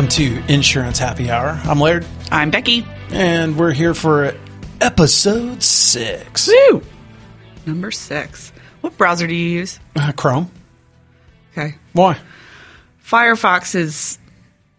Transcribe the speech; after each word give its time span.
Welcome 0.00 0.16
to 0.16 0.42
Insurance 0.54 0.98
Happy 0.98 1.30
Hour. 1.30 1.60
I'm 1.62 1.78
Laird, 1.78 2.06
I'm 2.32 2.50
Becky. 2.50 2.86
and 3.10 3.58
we're 3.58 3.74
here 3.74 3.92
for 3.92 4.34
episode 4.80 5.62
six. 5.62 6.48
Woo! 6.48 6.82
Number 7.66 7.90
six. 7.90 8.50
What 8.80 8.96
browser 8.96 9.26
do 9.26 9.34
you 9.34 9.58
use? 9.58 9.78
Uh, 9.94 10.12
Chrome. 10.12 10.50
Okay. 11.52 11.74
Why? 11.92 12.16
Firefox 13.04 13.74
is 13.74 14.18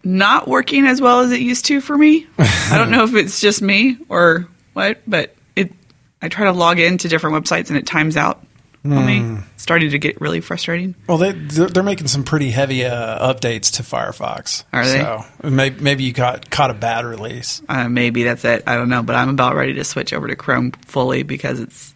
not 0.03 0.47
working 0.47 0.87
as 0.87 0.99
well 0.99 1.19
as 1.19 1.31
it 1.31 1.41
used 1.41 1.65
to 1.65 1.81
for 1.81 1.95
me. 1.95 2.25
I 2.39 2.79
don't 2.79 2.89
know 2.89 3.03
if 3.03 3.13
it's 3.13 3.39
just 3.39 3.61
me 3.61 3.99
or 4.09 4.47
what, 4.73 5.03
but 5.05 5.35
it. 5.55 5.71
I 6.19 6.29
try 6.29 6.45
to 6.45 6.51
log 6.51 6.79
into 6.79 7.07
different 7.07 7.35
websites 7.35 7.69
and 7.69 7.77
it 7.77 7.85
times 7.85 8.17
out 8.17 8.43
on 8.83 9.05
me. 9.05 9.43
Starting 9.57 9.91
to 9.91 9.99
get 9.99 10.19
really 10.19 10.41
frustrating. 10.41 10.95
Well, 11.07 11.17
they 11.17 11.33
they're 11.33 11.67
they're 11.67 11.83
making 11.83 12.07
some 12.07 12.23
pretty 12.23 12.51
heavy 12.51 12.83
uh, 12.85 13.33
updates 13.33 13.73
to 13.73 13.83
Firefox. 13.83 14.63
Are 14.73 14.85
they? 14.85 14.99
So 14.99 15.23
maybe, 15.43 15.79
maybe 15.81 16.03
you 16.03 16.13
got 16.13 16.49
caught 16.49 16.71
a 16.71 16.73
bad 16.73 17.05
release. 17.05 17.61
Uh, 17.69 17.87
maybe 17.89 18.23
that's 18.23 18.43
it. 18.43 18.63
I 18.65 18.75
don't 18.75 18.89
know, 18.89 19.03
but 19.03 19.15
I'm 19.15 19.29
about 19.29 19.55
ready 19.55 19.73
to 19.73 19.83
switch 19.83 20.13
over 20.13 20.27
to 20.27 20.35
Chrome 20.35 20.71
fully 20.85 21.23
because 21.23 21.59
it's. 21.59 21.93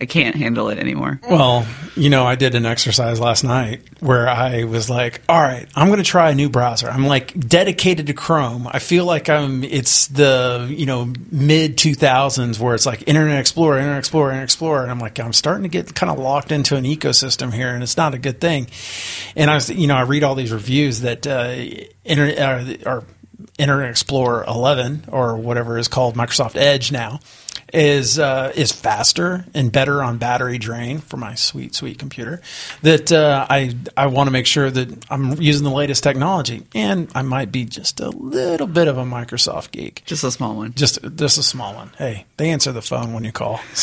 I 0.00 0.06
can't 0.06 0.36
handle 0.36 0.68
it 0.68 0.78
anymore. 0.78 1.20
Well, 1.28 1.66
you 1.96 2.08
know, 2.08 2.24
I 2.24 2.36
did 2.36 2.54
an 2.54 2.64
exercise 2.64 3.18
last 3.18 3.42
night 3.42 3.82
where 3.98 4.28
I 4.28 4.62
was 4.62 4.88
like, 4.88 5.22
"All 5.28 5.40
right, 5.40 5.68
I'm 5.74 5.88
going 5.88 5.98
to 5.98 6.04
try 6.04 6.30
a 6.30 6.36
new 6.36 6.48
browser." 6.48 6.88
I'm 6.88 7.06
like 7.08 7.36
dedicated 7.36 8.06
to 8.06 8.14
Chrome. 8.14 8.68
I 8.70 8.78
feel 8.78 9.04
like 9.04 9.28
I'm. 9.28 9.64
It's 9.64 10.06
the 10.06 10.68
you 10.70 10.86
know 10.86 11.12
mid 11.32 11.76
2000s 11.76 12.60
where 12.60 12.76
it's 12.76 12.86
like 12.86 13.08
Internet 13.08 13.40
Explorer, 13.40 13.78
Internet 13.78 13.98
Explorer, 13.98 14.30
Internet 14.30 14.44
Explorer, 14.44 14.82
and 14.82 14.90
I'm 14.92 15.00
like, 15.00 15.18
I'm 15.18 15.32
starting 15.32 15.64
to 15.64 15.68
get 15.68 15.92
kind 15.96 16.12
of 16.12 16.20
locked 16.20 16.52
into 16.52 16.76
an 16.76 16.84
ecosystem 16.84 17.52
here, 17.52 17.74
and 17.74 17.82
it's 17.82 17.96
not 17.96 18.14
a 18.14 18.18
good 18.18 18.40
thing. 18.40 18.68
And 19.34 19.50
I 19.50 19.54
was, 19.54 19.68
you 19.68 19.88
know, 19.88 19.96
I 19.96 20.02
read 20.02 20.22
all 20.22 20.36
these 20.36 20.52
reviews 20.52 21.00
that 21.00 21.26
uh, 21.26 21.56
internet 22.04 22.38
uh, 22.86 22.88
or 22.88 23.04
Internet 23.58 23.90
Explorer 23.90 24.44
11 24.46 25.06
or 25.08 25.36
whatever 25.36 25.76
is 25.76 25.88
called 25.88 26.14
Microsoft 26.14 26.54
Edge 26.54 26.92
now 26.92 27.18
is 27.72 28.18
uh, 28.18 28.52
is 28.54 28.72
faster 28.72 29.44
and 29.52 29.70
better 29.70 30.02
on 30.02 30.18
battery 30.18 30.58
drain 30.58 30.98
for 30.98 31.16
my 31.16 31.34
sweet 31.34 31.74
sweet 31.74 31.98
computer. 31.98 32.40
That 32.82 33.12
uh, 33.12 33.46
I 33.48 33.74
I 33.96 34.06
want 34.06 34.28
to 34.28 34.30
make 34.30 34.46
sure 34.46 34.70
that 34.70 35.04
I'm 35.10 35.40
using 35.40 35.64
the 35.64 35.70
latest 35.70 36.02
technology, 36.02 36.62
and 36.74 37.10
I 37.14 37.22
might 37.22 37.52
be 37.52 37.64
just 37.64 38.00
a 38.00 38.08
little 38.10 38.66
bit 38.66 38.88
of 38.88 38.96
a 38.96 39.04
Microsoft 39.04 39.72
geek. 39.72 40.02
Just 40.06 40.24
a 40.24 40.30
small 40.30 40.56
one. 40.56 40.74
Just 40.74 40.98
just 41.16 41.38
a 41.38 41.42
small 41.42 41.74
one. 41.74 41.90
Hey, 41.98 42.26
they 42.36 42.50
answer 42.50 42.72
the 42.72 42.82
phone 42.82 43.12
when 43.12 43.24
you 43.24 43.32
call. 43.32 43.58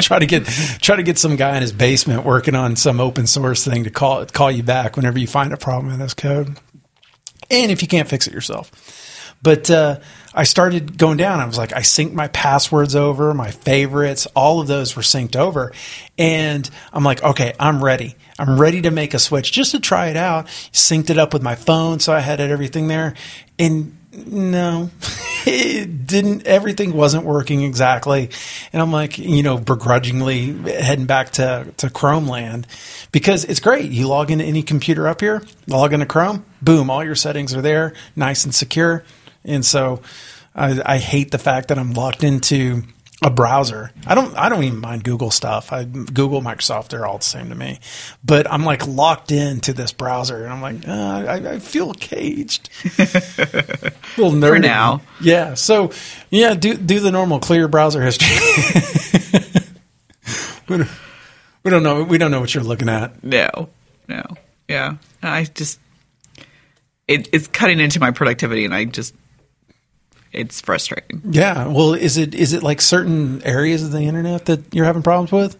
try 0.00 0.18
to 0.18 0.26
get 0.26 0.46
try 0.80 0.96
to 0.96 1.02
get 1.02 1.18
some 1.18 1.36
guy 1.36 1.56
in 1.56 1.62
his 1.62 1.72
basement 1.72 2.24
working 2.24 2.54
on 2.54 2.76
some 2.76 3.00
open 3.00 3.26
source 3.26 3.64
thing 3.64 3.84
to 3.84 3.90
call 3.90 4.24
call 4.26 4.50
you 4.50 4.62
back 4.62 4.96
whenever 4.96 5.18
you 5.18 5.26
find 5.26 5.52
a 5.52 5.56
problem 5.56 5.92
in 5.92 6.00
this 6.00 6.14
code. 6.14 6.58
And 7.50 7.70
if 7.70 7.80
you 7.80 7.88
can't 7.88 8.08
fix 8.08 8.26
it 8.26 8.34
yourself. 8.34 8.70
But 9.42 9.70
uh, 9.70 10.00
I 10.34 10.44
started 10.44 10.98
going 10.98 11.16
down. 11.16 11.40
I 11.40 11.46
was 11.46 11.58
like, 11.58 11.72
I 11.72 11.80
synced 11.80 12.12
my 12.12 12.28
passwords 12.28 12.94
over, 12.94 13.32
my 13.34 13.50
favorites, 13.50 14.26
all 14.34 14.60
of 14.60 14.66
those 14.66 14.94
were 14.94 15.02
synced 15.02 15.36
over. 15.36 15.72
And 16.18 16.68
I'm 16.92 17.04
like, 17.04 17.22
okay, 17.22 17.54
I'm 17.58 17.82
ready. 17.82 18.14
I'm 18.38 18.60
ready 18.60 18.82
to 18.82 18.90
make 18.90 19.14
a 19.14 19.18
switch 19.18 19.52
just 19.52 19.72
to 19.72 19.80
try 19.80 20.08
it 20.08 20.16
out. 20.16 20.46
Synced 20.72 21.10
it 21.10 21.18
up 21.18 21.32
with 21.32 21.42
my 21.42 21.54
phone, 21.54 22.00
so 22.00 22.12
I 22.12 22.20
had 22.20 22.40
everything 22.40 22.88
there. 22.88 23.14
And 23.58 23.96
no, 24.12 24.90
it 25.46 26.06
didn't. 26.06 26.46
Everything 26.46 26.92
wasn't 26.92 27.24
working 27.24 27.62
exactly, 27.62 28.30
and 28.72 28.80
I'm 28.80 28.92
like, 28.92 29.18
you 29.18 29.42
know, 29.42 29.58
begrudgingly 29.58 30.52
heading 30.52 31.06
back 31.06 31.30
to 31.32 31.72
to 31.78 31.90
Chrome 31.90 32.26
land 32.26 32.66
because 33.12 33.44
it's 33.44 33.60
great. 33.60 33.90
You 33.90 34.08
log 34.08 34.30
into 34.30 34.44
any 34.44 34.62
computer 34.62 35.06
up 35.06 35.20
here, 35.20 35.42
log 35.66 35.92
into 35.92 36.06
Chrome, 36.06 36.44
boom, 36.62 36.90
all 36.90 37.04
your 37.04 37.14
settings 37.14 37.54
are 37.54 37.62
there, 37.62 37.92
nice 38.16 38.44
and 38.44 38.54
secure. 38.54 39.04
And 39.48 39.64
so, 39.64 40.02
I, 40.54 40.80
I 40.84 40.98
hate 40.98 41.30
the 41.30 41.38
fact 41.38 41.68
that 41.68 41.78
I'm 41.78 41.92
locked 41.92 42.24
into 42.24 42.82
a 43.22 43.30
browser. 43.30 43.90
I 44.06 44.14
don't. 44.14 44.36
I 44.36 44.48
don't 44.48 44.62
even 44.62 44.80
mind 44.80 45.04
Google 45.04 45.30
stuff. 45.30 45.72
I, 45.72 45.84
Google, 45.84 46.40
Microsoft, 46.40 46.88
they're 46.88 47.06
all 47.06 47.18
the 47.18 47.24
same 47.24 47.48
to 47.48 47.54
me. 47.54 47.80
But 48.24 48.50
I'm 48.50 48.64
like 48.64 48.86
locked 48.86 49.32
into 49.32 49.72
this 49.72 49.92
browser, 49.92 50.44
and 50.44 50.52
I'm 50.52 50.62
like, 50.62 50.86
uh, 50.86 50.92
I, 50.92 51.54
I 51.54 51.58
feel 51.58 51.92
caged. 51.94 52.70
a 52.98 53.92
little 54.16 54.38
nerdy. 54.38 54.56
For 54.56 54.58
now. 54.60 55.02
Yeah. 55.20 55.54
So 55.54 55.92
yeah, 56.30 56.54
do 56.54 56.74
do 56.74 57.00
the 57.00 57.10
normal 57.10 57.40
clear 57.40 57.66
browser 57.66 58.02
history. 58.02 58.28
we, 60.68 60.78
don't, 60.78 60.90
we 61.64 61.70
don't 61.70 61.82
know. 61.82 62.04
We 62.04 62.18
don't 62.18 62.30
know 62.30 62.40
what 62.40 62.54
you're 62.54 62.64
looking 62.64 62.88
at. 62.88 63.22
No, 63.24 63.68
no, 64.06 64.22
yeah. 64.68 64.96
I 65.22 65.44
just 65.44 65.80
it, 67.08 67.28
it's 67.32 67.48
cutting 67.48 67.80
into 67.80 67.98
my 67.98 68.12
productivity, 68.12 68.64
and 68.64 68.72
I 68.72 68.84
just 68.84 69.12
it's 70.32 70.60
frustrating. 70.60 71.22
Yeah. 71.30 71.66
Well, 71.68 71.94
is 71.94 72.16
it 72.16 72.34
is 72.34 72.52
it 72.52 72.62
like 72.62 72.80
certain 72.80 73.42
areas 73.44 73.82
of 73.84 73.92
the 73.92 74.02
internet 74.02 74.46
that 74.46 74.74
you're 74.74 74.84
having 74.84 75.02
problems 75.02 75.32
with? 75.32 75.56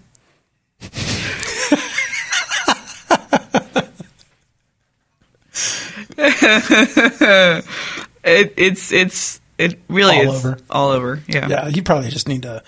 It, 8.25 8.55
it's 8.57 8.93
it's 8.93 9.41
it 9.57 9.79
really 9.89 10.17
All 10.27 10.35
is 10.35 10.45
over. 10.45 10.59
all 10.71 10.89
over. 10.91 11.23
Yeah. 11.27 11.49
Yeah. 11.49 11.69
You 11.69 11.83
probably 11.83 12.11
just 12.11 12.29
need 12.29 12.43
to 12.43 12.63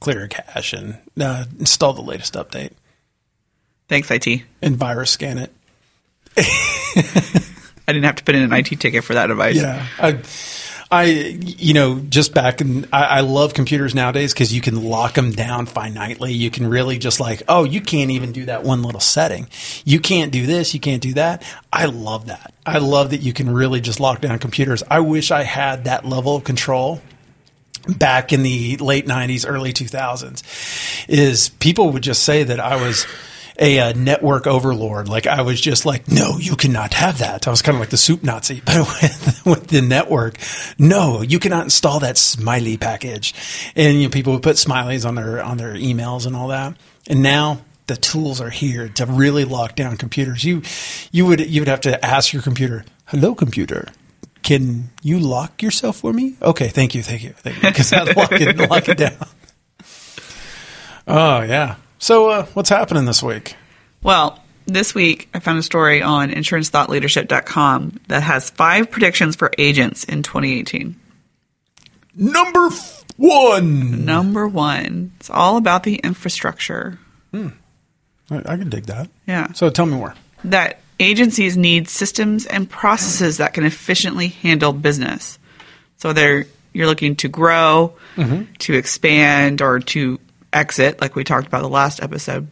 clear 0.00 0.18
your 0.20 0.28
cache 0.28 0.72
and 0.72 0.98
uh, 1.20 1.44
install 1.58 1.92
the 1.92 2.02
latest 2.02 2.34
update 2.34 2.72
Thanks, 3.88 4.10
IT. 4.10 4.42
and 4.62 4.76
virus 4.76 5.10
scan 5.12 5.38
it. 5.38 5.52
I 6.36 7.92
didn't 7.92 8.04
have 8.04 8.16
to 8.16 8.24
put 8.24 8.34
in 8.34 8.42
an 8.42 8.52
IT 8.52 8.80
ticket 8.80 9.04
for 9.04 9.14
that 9.14 9.30
advice. 9.30 9.56
Yeah, 9.56 9.86
I, 9.98 10.18
I, 10.94 11.04
you 11.04 11.74
know, 11.74 11.98
just 11.98 12.34
back 12.34 12.60
in, 12.60 12.86
I, 12.92 13.04
I 13.04 13.20
love 13.20 13.52
computers 13.52 13.96
nowadays 13.96 14.32
because 14.32 14.52
you 14.54 14.60
can 14.60 14.84
lock 14.84 15.14
them 15.14 15.32
down 15.32 15.66
finitely. 15.66 16.32
You 16.36 16.52
can 16.52 16.68
really 16.68 16.98
just 16.98 17.18
like, 17.18 17.42
oh, 17.48 17.64
you 17.64 17.80
can't 17.80 18.12
even 18.12 18.30
do 18.30 18.44
that 18.44 18.62
one 18.62 18.82
little 18.84 19.00
setting. 19.00 19.48
You 19.84 19.98
can't 19.98 20.30
do 20.30 20.46
this. 20.46 20.72
You 20.72 20.78
can't 20.78 21.02
do 21.02 21.14
that. 21.14 21.42
I 21.72 21.86
love 21.86 22.26
that. 22.26 22.54
I 22.64 22.78
love 22.78 23.10
that 23.10 23.22
you 23.22 23.32
can 23.32 23.50
really 23.50 23.80
just 23.80 23.98
lock 23.98 24.20
down 24.20 24.38
computers. 24.38 24.84
I 24.88 25.00
wish 25.00 25.32
I 25.32 25.42
had 25.42 25.84
that 25.84 26.04
level 26.04 26.36
of 26.36 26.44
control 26.44 27.02
back 27.88 28.32
in 28.32 28.44
the 28.44 28.76
late 28.76 29.06
90s 29.06 29.44
early 29.46 29.72
2000s 29.72 31.06
is 31.06 31.50
people 31.50 31.90
would 31.90 32.02
just 32.02 32.22
say 32.22 32.42
that 32.42 32.58
i 32.58 32.76
was 32.76 33.06
a, 33.58 33.92
network 33.94 34.46
overlord 34.46 35.08
like 35.08 35.26
i 35.26 35.42
was 35.42 35.60
just 35.60 35.86
like 35.86 36.08
no 36.08 36.38
you 36.38 36.56
cannot 36.56 36.94
have 36.94 37.18
that 37.18 37.46
i 37.46 37.50
was 37.50 37.62
kind 37.62 37.76
of 37.76 37.80
like 37.80 37.90
the 37.90 37.96
soup 37.96 38.22
nazi 38.22 38.60
but 38.66 38.78
with, 38.78 39.42
with 39.46 39.66
the 39.68 39.80
network 39.80 40.36
no 40.78 41.22
you 41.22 41.38
cannot 41.38 41.64
install 41.64 42.00
that 42.00 42.18
smiley 42.18 42.76
package 42.76 43.34
and 43.76 43.98
you 43.98 44.04
know, 44.04 44.10
people 44.10 44.32
would 44.32 44.42
put 44.42 44.56
smileys 44.56 45.06
on 45.06 45.14
their 45.14 45.42
on 45.42 45.56
their 45.56 45.74
emails 45.74 46.26
and 46.26 46.34
all 46.34 46.48
that 46.48 46.76
and 47.06 47.22
now 47.22 47.60
the 47.86 47.96
tools 47.96 48.40
are 48.40 48.50
here 48.50 48.88
to 48.88 49.04
really 49.06 49.44
lock 49.44 49.74
down 49.74 49.96
computers 49.96 50.44
you 50.44 50.62
you 51.12 51.26
would 51.26 51.40
you 51.40 51.60
would 51.60 51.68
have 51.68 51.80
to 51.80 52.04
ask 52.04 52.32
your 52.32 52.42
computer 52.42 52.84
hello 53.06 53.34
computer 53.34 53.88
can 54.44 54.90
you 55.02 55.18
lock 55.18 55.62
yourself 55.62 55.96
for 55.96 56.12
me? 56.12 56.36
Okay, 56.40 56.68
thank 56.68 56.94
you, 56.94 57.02
thank 57.02 57.24
you, 57.24 57.30
thank 57.30 57.56
you. 57.56 57.62
Because 57.70 57.92
I'd 57.94 58.14
lock 58.14 58.30
it, 58.32 58.70
lock 58.70 58.88
it 58.88 58.98
down. 58.98 59.16
Oh 61.06 61.42
yeah. 61.42 61.76
So 62.04 62.28
uh, 62.28 62.44
what's 62.52 62.68
happening 62.68 63.06
this 63.06 63.22
week? 63.22 63.56
Well, 64.02 64.38
this 64.66 64.94
week 64.94 65.26
I 65.32 65.38
found 65.38 65.58
a 65.58 65.62
story 65.62 66.02
on 66.02 66.28
insurancethoughtleadership.com 66.30 68.00
that 68.08 68.22
has 68.22 68.50
five 68.50 68.90
predictions 68.90 69.36
for 69.36 69.50
agents 69.56 70.04
in 70.04 70.22
2018. 70.22 70.96
Number 72.14 72.66
f- 72.66 73.04
one. 73.16 74.04
Number 74.04 74.46
one, 74.46 75.12
it's 75.16 75.30
all 75.30 75.56
about 75.56 75.84
the 75.84 75.94
infrastructure. 75.94 76.98
I, 77.32 77.48
I 78.30 78.56
can 78.58 78.68
dig 78.68 78.84
that. 78.84 79.08
Yeah. 79.26 79.52
So 79.52 79.70
tell 79.70 79.86
me 79.86 79.94
more. 79.96 80.14
that 80.44 80.80
agencies 81.00 81.56
need 81.56 81.88
systems 81.88 82.44
and 82.44 82.68
processes 82.68 83.38
that 83.38 83.54
can 83.54 83.64
efficiently 83.64 84.28
handle 84.28 84.74
business. 84.74 85.38
So 85.96 86.12
they're 86.12 86.44
you're 86.74 86.86
looking 86.86 87.16
to 87.16 87.28
grow, 87.28 87.94
to 88.58 88.74
expand, 88.74 89.62
or 89.62 89.80
to 89.80 90.18
exit, 90.54 91.00
like 91.00 91.14
we 91.14 91.24
talked 91.24 91.46
about 91.46 91.62
the 91.62 91.68
last 91.68 92.02
episode. 92.02 92.48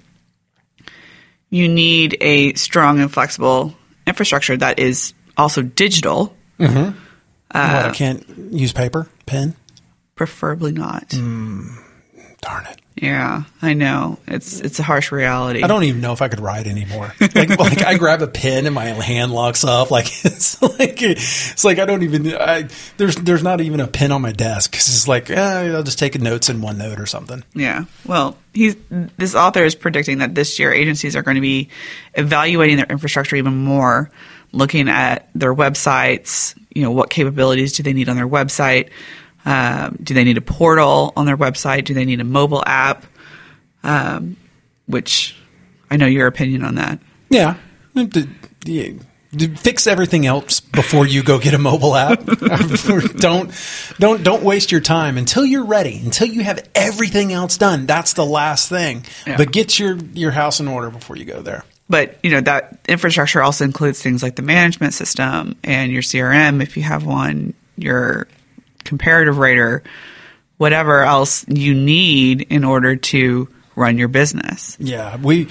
You 1.51 1.69
need 1.69 2.17
a 2.21 2.55
strong 2.55 3.01
and 3.01 3.13
flexible 3.13 3.75
infrastructure 4.07 4.57
that 4.57 4.79
is 4.79 5.15
also 5.37 5.63
digital, 5.63 6.35
mm-hmm. 6.59 6.99
uh, 7.51 7.83
what, 7.83 7.87
I 7.87 7.91
can't 7.91 8.27
use 8.51 8.73
paper, 8.73 9.09
pen. 9.27 9.55
preferably 10.15 10.73
not. 10.73 11.13
Hmm. 11.13 11.69
Darn 12.43 12.67
it. 12.67 12.83
Yeah, 12.97 13.45
I 13.63 13.73
know. 13.75 14.19
It's 14.27 14.61
it's 14.61 14.79
a 14.79 14.83
harsh 14.83 15.13
reality. 15.13 15.63
I 15.63 15.67
don't 15.67 15.85
even 15.85 16.01
know 16.01 16.13
if 16.13 16.21
I 16.21 16.29
could 16.29 16.41
write 16.41 16.67
anymore. 16.67 17.15
Like, 17.21 17.49
like 17.59 17.83
I 17.83 17.97
grab 17.97 18.21
a 18.21 18.27
pen 18.27 18.67
and 18.67 18.75
my 18.75 18.85
hand 18.85 19.33
locks 19.33 19.65
up. 19.65 19.91
Like 19.91 20.07
it's 20.25 20.61
like 20.61 21.01
it's 21.01 21.65
like 21.65 21.79
I 21.79 21.87
don't 21.87 22.03
even. 22.03 22.35
I, 22.35 22.69
there's 22.99 23.15
there's 23.17 23.43
not 23.43 23.61
even 23.61 23.81
a 23.81 23.87
pen 23.87 24.13
on 24.13 24.23
my 24.23 24.33
desk. 24.33 24.75
It's 24.75 25.09
like 25.09 25.31
eh, 25.31 25.73
I'll 25.73 25.83
just 25.85 25.99
take 25.99 26.21
notes 26.21 26.49
in 26.51 26.59
OneNote 26.59 26.99
or 26.99 27.07
something. 27.07 27.45
Yeah. 27.55 27.85
Well, 28.05 28.37
he's 28.53 28.77
this 29.17 29.35
author 29.35 29.65
is 29.65 29.75
predicting 29.75 30.19
that 30.19 30.35
this 30.35 30.59
year 30.59 30.73
agencies 30.73 31.17
are 31.17 31.23
going 31.23 31.37
to 31.37 31.41
be 31.41 31.71
evaluating 32.15 32.77
their 32.77 32.87
infrastructure 32.91 33.37
even 33.37 33.57
more 33.57 34.11
looking 34.53 34.89
at 34.89 35.29
their 35.35 35.55
websites. 35.55 36.59
You 36.75 36.83
know, 36.83 36.91
what 36.91 37.09
capabilities 37.09 37.73
do 37.75 37.83
they 37.83 37.93
need 37.93 38.09
on 38.09 38.17
their 38.17 38.29
website? 38.29 38.91
Um, 39.45 39.99
do 40.03 40.15
they 40.15 40.25
need 40.25 40.37
a 40.39 40.43
portal 40.43 41.13
on 41.17 41.27
their 41.27 41.37
website? 41.37 41.85
Do 41.85 41.95
they 41.95 42.05
need 42.05 42.21
a 42.21 42.25
mobile 42.25 42.63
app? 42.67 43.05
Um, 43.83 44.37
which 44.87 45.37
I 45.91 45.97
know 45.97 46.07
your 46.07 46.27
opinion 46.27 46.65
on 46.65 46.77
that. 46.77 46.99
Yeah. 47.29 47.57
The- 47.95 48.05
the- 48.05 48.29
the- 48.65 48.95
Fix 49.57 49.87
everything 49.87 50.27
else 50.27 50.61
before 50.61 51.07
you 51.07 51.23
go 51.23 51.39
get 51.39 51.55
a 51.55 51.59
mobile 51.59 51.97
app. 51.97 52.23
don't 53.17 53.51
don't 53.99 54.23
don't 54.23 54.43
waste 54.43 54.71
your 54.71 54.83
time 54.83 55.17
until 55.17 55.47
you're 55.47 55.65
ready. 55.65 55.99
Until 56.05 56.27
you 56.27 56.43
have 56.45 56.69
everything 56.75 57.33
else 57.33 57.57
done. 57.57 57.87
That's 57.87 58.13
the 58.13 58.27
last 58.27 58.69
thing. 58.69 59.07
Yeah. 59.27 59.39
But 59.39 59.51
get 59.51 59.79
your 59.79 59.97
your 60.13 60.33
house 60.33 60.61
in 60.61 60.69
order 60.69 60.91
before 60.91 61.17
you 61.17 61.25
go 61.25 61.41
there. 61.41 61.65
But 61.89 62.19
you 62.23 62.31
know 62.31 62.43
that 62.43 62.79
infrastructure 62.87 63.43
also 63.43 63.65
includes 63.65 64.03
things 64.03 64.23
like 64.23 64.37
the 64.37 64.43
management 64.43 64.93
system 64.93 65.57
and 65.65 65.91
your 65.91 66.03
CRM 66.03 66.63
if 66.63 66.77
you 66.77 66.83
have 66.83 67.07
one, 67.07 67.55
your 67.79 68.29
comparative 68.85 69.39
rater, 69.39 69.83
whatever 70.57 71.03
else 71.03 71.45
you 71.49 71.75
need 71.75 72.43
in 72.43 72.65
order 72.65 72.97
to 72.97 73.49
run 73.75 73.99
your 73.99 74.09
business. 74.09 74.77
Yeah, 74.79 75.17
we 75.17 75.49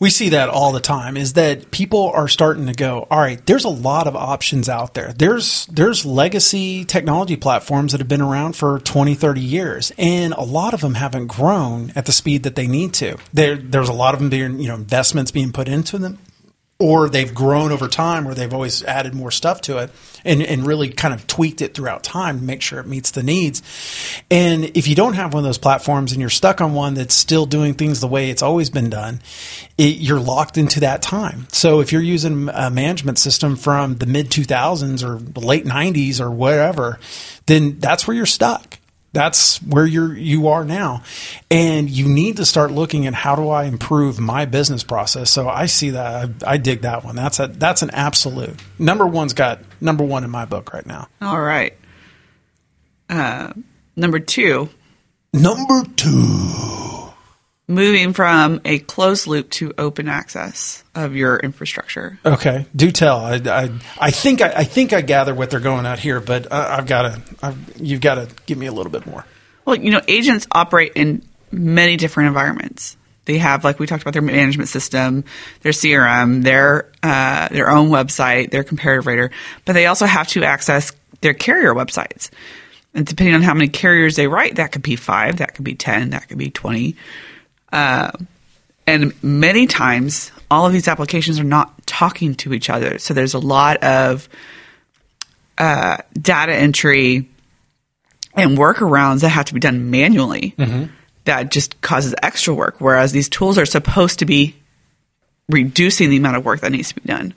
we 0.00 0.08
see 0.08 0.30
that 0.30 0.48
all 0.48 0.72
the 0.72 0.80
time 0.80 1.18
is 1.18 1.34
that 1.34 1.70
people 1.70 2.10
are 2.14 2.26
starting 2.26 2.66
to 2.66 2.72
go, 2.72 3.06
all 3.10 3.20
right, 3.20 3.44
there's 3.44 3.66
a 3.66 3.68
lot 3.68 4.06
of 4.06 4.16
options 4.16 4.68
out 4.68 4.94
there. 4.94 5.12
There's 5.12 5.66
there's 5.66 6.06
legacy 6.06 6.86
technology 6.86 7.36
platforms 7.36 7.92
that 7.92 7.98
have 7.98 8.08
been 8.08 8.22
around 8.22 8.56
for 8.56 8.78
20, 8.78 9.14
30 9.14 9.40
years 9.42 9.92
and 9.98 10.32
a 10.32 10.42
lot 10.42 10.72
of 10.72 10.80
them 10.80 10.94
haven't 10.94 11.26
grown 11.26 11.92
at 11.94 12.06
the 12.06 12.12
speed 12.12 12.44
that 12.44 12.56
they 12.56 12.66
need 12.66 12.94
to. 12.94 13.18
There 13.32 13.56
there's 13.56 13.90
a 13.90 13.94
lot 13.94 14.14
of 14.14 14.20
them 14.20 14.30
being, 14.30 14.58
you 14.58 14.68
know, 14.68 14.74
investments 14.74 15.30
being 15.30 15.52
put 15.52 15.68
into 15.68 15.98
them 15.98 16.18
or 16.80 17.10
they've 17.10 17.34
grown 17.34 17.70
over 17.70 17.86
time 17.86 18.24
where 18.24 18.34
they've 18.34 18.54
always 18.54 18.82
added 18.84 19.14
more 19.14 19.30
stuff 19.30 19.60
to 19.60 19.76
it 19.78 19.90
and, 20.24 20.42
and 20.42 20.66
really 20.66 20.88
kind 20.88 21.12
of 21.12 21.26
tweaked 21.26 21.60
it 21.60 21.74
throughout 21.74 22.02
time 22.02 22.38
to 22.38 22.44
make 22.44 22.62
sure 22.62 22.80
it 22.80 22.86
meets 22.86 23.10
the 23.10 23.22
needs. 23.22 23.62
And 24.30 24.64
if 24.76 24.88
you 24.88 24.94
don't 24.94 25.12
have 25.12 25.34
one 25.34 25.44
of 25.44 25.48
those 25.48 25.58
platforms 25.58 26.12
and 26.12 26.20
you're 26.20 26.30
stuck 26.30 26.60
on 26.60 26.72
one 26.72 26.94
that's 26.94 27.14
still 27.14 27.44
doing 27.44 27.74
things 27.74 28.00
the 28.00 28.08
way 28.08 28.30
it's 28.30 28.42
always 28.42 28.70
been 28.70 28.88
done, 28.88 29.20
it, 29.76 29.98
you're 29.98 30.18
locked 30.18 30.56
into 30.56 30.80
that 30.80 31.02
time. 31.02 31.46
So 31.52 31.80
if 31.80 31.92
you're 31.92 32.02
using 32.02 32.48
a 32.48 32.70
management 32.70 33.18
system 33.18 33.56
from 33.56 33.96
the 33.96 34.06
mid 34.06 34.30
2000s 34.30 35.04
or 35.04 35.18
late 35.38 35.66
90s 35.66 36.18
or 36.18 36.30
whatever, 36.30 36.98
then 37.44 37.78
that's 37.78 38.06
where 38.06 38.16
you're 38.16 38.26
stuck 38.26 38.79
that's 39.12 39.60
where 39.62 39.86
you're 39.86 40.16
you 40.16 40.48
are 40.48 40.64
now. 40.64 41.02
And 41.50 41.90
you 41.90 42.08
need 42.08 42.36
to 42.36 42.44
start 42.44 42.70
looking 42.70 43.06
at 43.06 43.14
how 43.14 43.34
do 43.36 43.48
i 43.48 43.64
improve 43.64 44.18
my 44.20 44.44
business 44.44 44.84
process. 44.84 45.30
So 45.30 45.48
i 45.48 45.66
see 45.66 45.90
that 45.90 46.30
i, 46.46 46.52
I 46.52 46.56
dig 46.56 46.82
that 46.82 47.04
one. 47.04 47.16
That's 47.16 47.40
a 47.40 47.48
that's 47.48 47.82
an 47.82 47.90
absolute 47.90 48.60
number 48.78 49.06
one's 49.06 49.34
got 49.34 49.60
number 49.80 50.04
one 50.04 50.24
in 50.24 50.30
my 50.30 50.44
book 50.44 50.72
right 50.72 50.86
now. 50.86 51.08
All 51.20 51.40
right. 51.40 51.76
Uh, 53.08 53.52
number 53.96 54.20
two, 54.20 54.68
number 55.32 55.82
two 55.96 56.69
moving 57.70 58.12
from 58.12 58.60
a 58.64 58.80
closed 58.80 59.26
loop 59.26 59.48
to 59.50 59.72
open 59.78 60.08
access 60.08 60.84
of 60.94 61.14
your 61.14 61.38
infrastructure. 61.38 62.18
okay 62.26 62.66
do 62.74 62.90
tell 62.90 63.18
i 63.20 63.36
i, 63.36 63.70
I 63.98 64.10
think 64.10 64.42
I, 64.42 64.52
I 64.56 64.64
think 64.64 64.92
i 64.92 65.00
gather 65.00 65.34
what 65.34 65.50
they're 65.50 65.60
going 65.60 65.86
at 65.86 65.98
here 65.98 66.20
but 66.20 66.50
uh, 66.52 66.76
i've 66.76 66.86
got 66.86 67.02
to 67.42 67.54
you've 67.76 68.00
got 68.00 68.16
to 68.16 68.28
give 68.46 68.58
me 68.58 68.66
a 68.66 68.72
little 68.72 68.92
bit 68.92 69.06
more 69.06 69.24
Well, 69.64 69.76
you 69.76 69.90
know, 69.90 70.00
agents 70.08 70.46
operate 70.50 70.92
in 70.96 71.22
many 71.52 71.96
different 71.96 72.28
environments. 72.28 72.96
They 73.26 73.38
have, 73.38 73.62
like 73.62 73.78
we 73.78 73.86
talked 73.86 74.02
about, 74.02 74.14
their 74.14 74.22
management 74.22 74.68
system, 74.68 75.24
their 75.60 75.72
CRM, 75.72 76.42
their 76.42 76.90
uh, 77.02 77.48
their 77.48 77.70
own 77.70 77.90
website, 77.90 78.50
their 78.50 78.64
comparative 78.64 79.06
rater, 79.06 79.30
but 79.64 79.74
they 79.74 79.86
also 79.86 80.06
have 80.06 80.26
to 80.28 80.42
access 80.44 80.92
their 81.20 81.34
carrier 81.34 81.74
websites. 81.74 82.30
And 82.94 83.06
depending 83.06 83.34
on 83.34 83.42
how 83.42 83.54
many 83.54 83.68
carriers 83.68 84.16
they 84.16 84.26
write, 84.26 84.56
that 84.56 84.72
could 84.72 84.82
be 84.82 84.96
five, 84.96 85.36
that 85.36 85.54
could 85.54 85.64
be 85.64 85.74
ten, 85.76 86.10
that 86.10 86.26
could 86.28 86.38
be 86.38 86.50
twenty. 86.50 86.96
Uh, 87.72 88.10
and 88.86 89.12
many 89.22 89.66
times, 89.66 90.32
all 90.50 90.66
of 90.66 90.72
these 90.72 90.88
applications 90.88 91.38
are 91.38 91.44
not 91.44 91.86
talking 91.86 92.34
to 92.36 92.52
each 92.52 92.68
other. 92.68 92.98
So 92.98 93.14
there's 93.14 93.34
a 93.34 93.38
lot 93.38 93.76
of 93.78 94.28
uh, 95.58 95.98
data 96.20 96.54
entry 96.54 97.28
and 98.34 98.56
workarounds 98.56 99.20
that 99.20 99.28
have 99.28 99.46
to 99.46 99.54
be 99.54 99.60
done 99.60 99.90
manually 99.90 100.54
that 101.24 101.50
just 101.50 101.80
causes 101.82 102.14
extra 102.22 102.54
work. 102.54 102.76
Whereas 102.80 103.12
these 103.12 103.28
tools 103.28 103.58
are 103.58 103.66
supposed 103.66 104.18
to 104.20 104.24
be 104.24 104.54
reducing 105.48 106.10
the 106.10 106.16
amount 106.16 106.36
of 106.36 106.44
work 106.44 106.60
that 106.60 106.72
needs 106.72 106.88
to 106.88 106.94
be 106.94 107.06
done. 107.06 107.34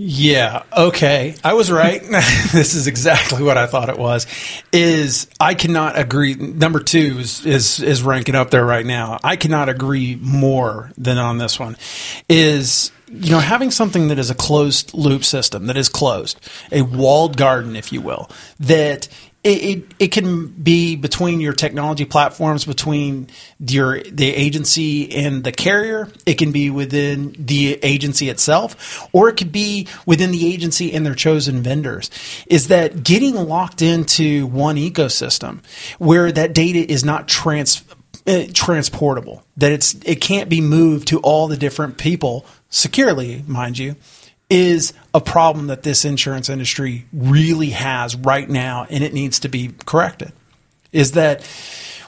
Yeah. 0.00 0.62
Okay. 0.76 1.34
I 1.42 1.54
was 1.54 1.72
right. 1.72 2.00
this 2.52 2.74
is 2.76 2.86
exactly 2.86 3.42
what 3.42 3.58
I 3.58 3.66
thought 3.66 3.88
it 3.88 3.98
was. 3.98 4.28
Is 4.72 5.26
I 5.40 5.54
cannot 5.54 5.98
agree. 5.98 6.36
Number 6.36 6.78
two 6.78 7.16
is, 7.18 7.44
is 7.44 7.82
is 7.82 8.00
ranking 8.04 8.36
up 8.36 8.50
there 8.50 8.64
right 8.64 8.86
now. 8.86 9.18
I 9.24 9.34
cannot 9.34 9.68
agree 9.68 10.16
more 10.22 10.92
than 10.96 11.18
on 11.18 11.38
this 11.38 11.58
one. 11.58 11.76
Is 12.28 12.92
you 13.08 13.32
know 13.32 13.40
having 13.40 13.72
something 13.72 14.06
that 14.06 14.20
is 14.20 14.30
a 14.30 14.36
closed 14.36 14.94
loop 14.94 15.24
system 15.24 15.66
that 15.66 15.76
is 15.76 15.88
closed, 15.88 16.38
a 16.70 16.82
walled 16.82 17.36
garden, 17.36 17.74
if 17.74 17.92
you 17.92 18.00
will, 18.00 18.30
that 18.60 19.08
it, 19.44 19.48
it, 19.48 19.84
it 19.98 20.08
can 20.08 20.48
be 20.48 20.96
between 20.96 21.40
your 21.40 21.52
technology 21.52 22.04
platforms, 22.04 22.64
between 22.64 23.28
your 23.60 24.02
the 24.02 24.34
agency 24.34 25.14
and 25.14 25.44
the 25.44 25.52
carrier. 25.52 26.10
It 26.26 26.34
can 26.34 26.50
be 26.50 26.70
within 26.70 27.34
the 27.38 27.78
agency 27.82 28.28
itself, 28.28 29.08
or 29.12 29.28
it 29.28 29.36
could 29.36 29.52
be 29.52 29.86
within 30.04 30.32
the 30.32 30.52
agency 30.52 30.92
and 30.92 31.06
their 31.06 31.14
chosen 31.14 31.62
vendors. 31.62 32.10
Is 32.46 32.68
that 32.68 33.04
getting 33.04 33.36
locked 33.36 33.80
into 33.80 34.46
one 34.46 34.76
ecosystem 34.76 35.64
where 35.98 36.32
that 36.32 36.52
data 36.52 36.80
is 36.90 37.04
not 37.04 37.28
trans 37.28 37.84
uh, 38.26 38.44
transportable 38.52 39.44
that 39.56 39.72
it's 39.72 39.94
it 40.04 40.20
can't 40.20 40.50
be 40.50 40.60
moved 40.60 41.08
to 41.08 41.18
all 41.20 41.48
the 41.48 41.56
different 41.56 41.96
people 41.96 42.44
securely 42.68 43.42
mind 43.46 43.78
you 43.78 43.96
is 44.50 44.92
a 45.12 45.20
problem 45.20 45.66
that 45.66 45.82
this 45.82 46.04
insurance 46.04 46.48
industry 46.48 47.04
really 47.12 47.70
has 47.70 48.16
right 48.16 48.48
now 48.48 48.86
and 48.88 49.04
it 49.04 49.12
needs 49.12 49.40
to 49.40 49.48
be 49.48 49.72
corrected 49.84 50.32
is 50.92 51.12
that 51.12 51.46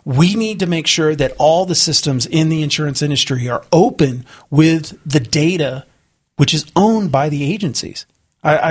we 0.05 0.35
need 0.35 0.61
to 0.61 0.67
make 0.67 0.87
sure 0.87 1.14
that 1.14 1.35
all 1.38 1.67
the 1.67 1.75
systems 1.75 2.25
in 2.25 2.49
the 2.49 2.62
insurance 2.62 3.03
industry 3.03 3.49
are 3.49 3.64
open 3.73 4.25
with 4.50 4.99
the 5.05 5.21
data 5.21 5.85
which 6.37 6.55
is 6.55 6.71
owned 6.75 7.12
by 7.12 7.29
the 7.29 7.53
agencies 7.53 8.07
I, 8.42 8.70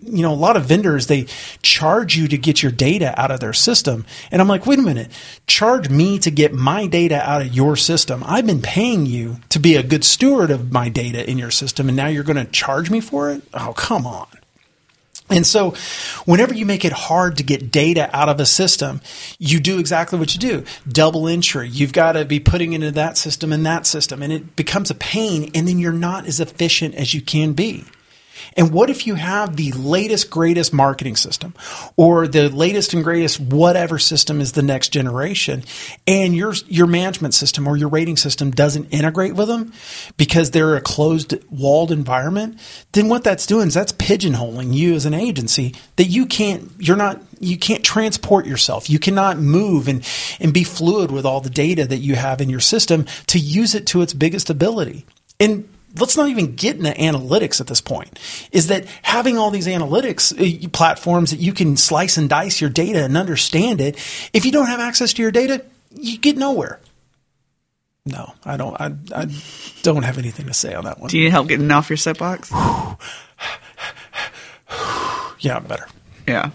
you 0.00 0.22
know, 0.22 0.32
a 0.32 0.36
lot 0.36 0.56
of 0.56 0.66
vendors 0.66 1.08
they 1.08 1.24
charge 1.62 2.16
you 2.16 2.28
to 2.28 2.38
get 2.38 2.62
your 2.62 2.70
data 2.70 3.20
out 3.20 3.32
of 3.32 3.40
their 3.40 3.52
system, 3.52 4.06
and 4.30 4.40
I'm 4.40 4.46
like, 4.46 4.64
wait 4.64 4.78
a 4.78 4.82
minute, 4.82 5.10
charge 5.46 5.88
me 5.90 6.18
to 6.20 6.30
get 6.30 6.52
my 6.52 6.86
data 6.86 7.20
out 7.28 7.42
of 7.42 7.52
your 7.52 7.74
system. 7.74 8.22
I've 8.24 8.46
been 8.46 8.62
paying 8.62 9.06
you 9.06 9.38
to 9.48 9.58
be 9.58 9.74
a 9.74 9.82
good 9.82 10.04
steward 10.04 10.50
of 10.50 10.70
my 10.72 10.88
data 10.88 11.28
in 11.28 11.36
your 11.36 11.50
system, 11.50 11.88
and 11.88 11.96
now 11.96 12.06
you're 12.06 12.22
going 12.22 12.36
to 12.36 12.50
charge 12.50 12.90
me 12.90 13.00
for 13.00 13.30
it? 13.30 13.42
Oh, 13.52 13.72
come 13.76 14.06
on. 14.06 14.28
And 15.30 15.46
so, 15.46 15.74
whenever 16.24 16.54
you 16.54 16.64
make 16.64 16.86
it 16.86 16.92
hard 16.92 17.36
to 17.36 17.42
get 17.42 17.70
data 17.70 18.08
out 18.16 18.30
of 18.30 18.40
a 18.40 18.46
system, 18.46 19.02
you 19.38 19.60
do 19.60 19.78
exactly 19.78 20.18
what 20.18 20.32
you 20.32 20.40
do 20.40 20.64
double 20.90 21.28
entry. 21.28 21.68
You've 21.68 21.92
got 21.92 22.12
to 22.12 22.24
be 22.24 22.40
putting 22.40 22.72
into 22.72 22.90
that 22.92 23.18
system 23.18 23.52
and 23.52 23.66
that 23.66 23.86
system, 23.86 24.22
and 24.22 24.32
it 24.32 24.56
becomes 24.56 24.90
a 24.90 24.94
pain, 24.94 25.50
and 25.54 25.68
then 25.68 25.78
you're 25.78 25.92
not 25.92 26.26
as 26.26 26.40
efficient 26.40 26.94
as 26.94 27.12
you 27.12 27.20
can 27.20 27.52
be. 27.52 27.84
And 28.56 28.72
what 28.72 28.90
if 28.90 29.06
you 29.06 29.14
have 29.14 29.56
the 29.56 29.72
latest, 29.72 30.30
greatest 30.30 30.72
marketing 30.72 31.16
system 31.16 31.54
or 31.96 32.26
the 32.26 32.48
latest 32.48 32.94
and 32.94 33.04
greatest 33.04 33.40
whatever 33.40 33.98
system 33.98 34.40
is 34.40 34.52
the 34.52 34.62
next 34.62 34.88
generation 34.90 35.64
and 36.06 36.34
your, 36.34 36.54
your 36.66 36.86
management 36.86 37.34
system 37.34 37.66
or 37.66 37.76
your 37.76 37.88
rating 37.88 38.16
system 38.16 38.50
doesn't 38.50 38.86
integrate 38.86 39.34
with 39.34 39.48
them 39.48 39.72
because 40.16 40.50
they're 40.50 40.76
a 40.76 40.80
closed 40.80 41.34
walled 41.50 41.92
environment? 41.92 42.58
Then 42.92 43.08
what 43.08 43.24
that's 43.24 43.46
doing 43.46 43.68
is 43.68 43.74
that's 43.74 43.92
pigeonholing 43.92 44.74
you 44.74 44.94
as 44.94 45.06
an 45.06 45.14
agency 45.14 45.74
that 45.96 46.04
you 46.04 46.26
can't, 46.26 46.70
you're 46.78 46.96
not, 46.96 47.20
you 47.40 47.56
can't 47.56 47.84
transport 47.84 48.46
yourself. 48.46 48.90
You 48.90 48.98
cannot 48.98 49.38
move 49.38 49.88
and, 49.88 50.06
and 50.40 50.52
be 50.52 50.64
fluid 50.64 51.10
with 51.10 51.24
all 51.24 51.40
the 51.40 51.50
data 51.50 51.86
that 51.86 51.98
you 51.98 52.16
have 52.16 52.40
in 52.40 52.50
your 52.50 52.60
system 52.60 53.06
to 53.28 53.38
use 53.38 53.74
it 53.74 53.86
to 53.88 54.02
its 54.02 54.12
biggest 54.12 54.50
ability. 54.50 55.06
And 55.40 55.68
let's 56.00 56.16
not 56.16 56.28
even 56.28 56.54
get 56.56 56.76
into 56.76 56.90
analytics 56.90 57.60
at 57.60 57.66
this 57.66 57.80
point 57.80 58.18
is 58.52 58.68
that 58.68 58.84
having 59.02 59.36
all 59.38 59.50
these 59.50 59.66
analytics 59.66 60.32
uh, 60.38 60.68
platforms 60.70 61.30
that 61.30 61.40
you 61.40 61.52
can 61.52 61.76
slice 61.76 62.16
and 62.16 62.28
dice 62.28 62.60
your 62.60 62.70
data 62.70 63.04
and 63.04 63.16
understand 63.16 63.80
it 63.80 63.96
if 64.32 64.44
you 64.44 64.52
don't 64.52 64.66
have 64.66 64.80
access 64.80 65.12
to 65.12 65.22
your 65.22 65.30
data 65.30 65.64
you 65.94 66.18
get 66.18 66.36
nowhere 66.36 66.80
no 68.06 68.32
i 68.44 68.56
don't 68.56 68.80
i, 68.80 68.92
I 69.14 69.26
don't 69.82 70.02
have 70.04 70.18
anything 70.18 70.46
to 70.46 70.54
say 70.54 70.74
on 70.74 70.84
that 70.84 70.98
one 71.00 71.10
Do 71.10 71.18
you 71.18 71.24
need 71.24 71.30
help 71.30 71.48
getting 71.48 71.70
off 71.70 71.90
your 71.90 71.96
soapbox? 71.96 72.50
yeah 75.40 75.56
i'm 75.56 75.64
better 75.64 75.86
Yeah. 76.26 76.50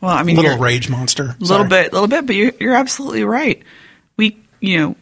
Well, 0.00 0.12
I 0.16 0.22
mean, 0.22 0.36
little 0.36 0.58
rage 0.58 0.88
monster 0.88 1.34
A 1.40 1.44
little 1.44 1.66
bit, 1.66 1.90
a 1.90 1.92
little 1.92 2.06
bit, 2.06 2.24
but 2.24 2.36
you're, 2.36 2.52
you're 2.60 2.74
absolutely 2.74 3.24
right. 3.24 3.60
We, 4.16 4.38
you 4.60 4.78
know, 4.78 4.96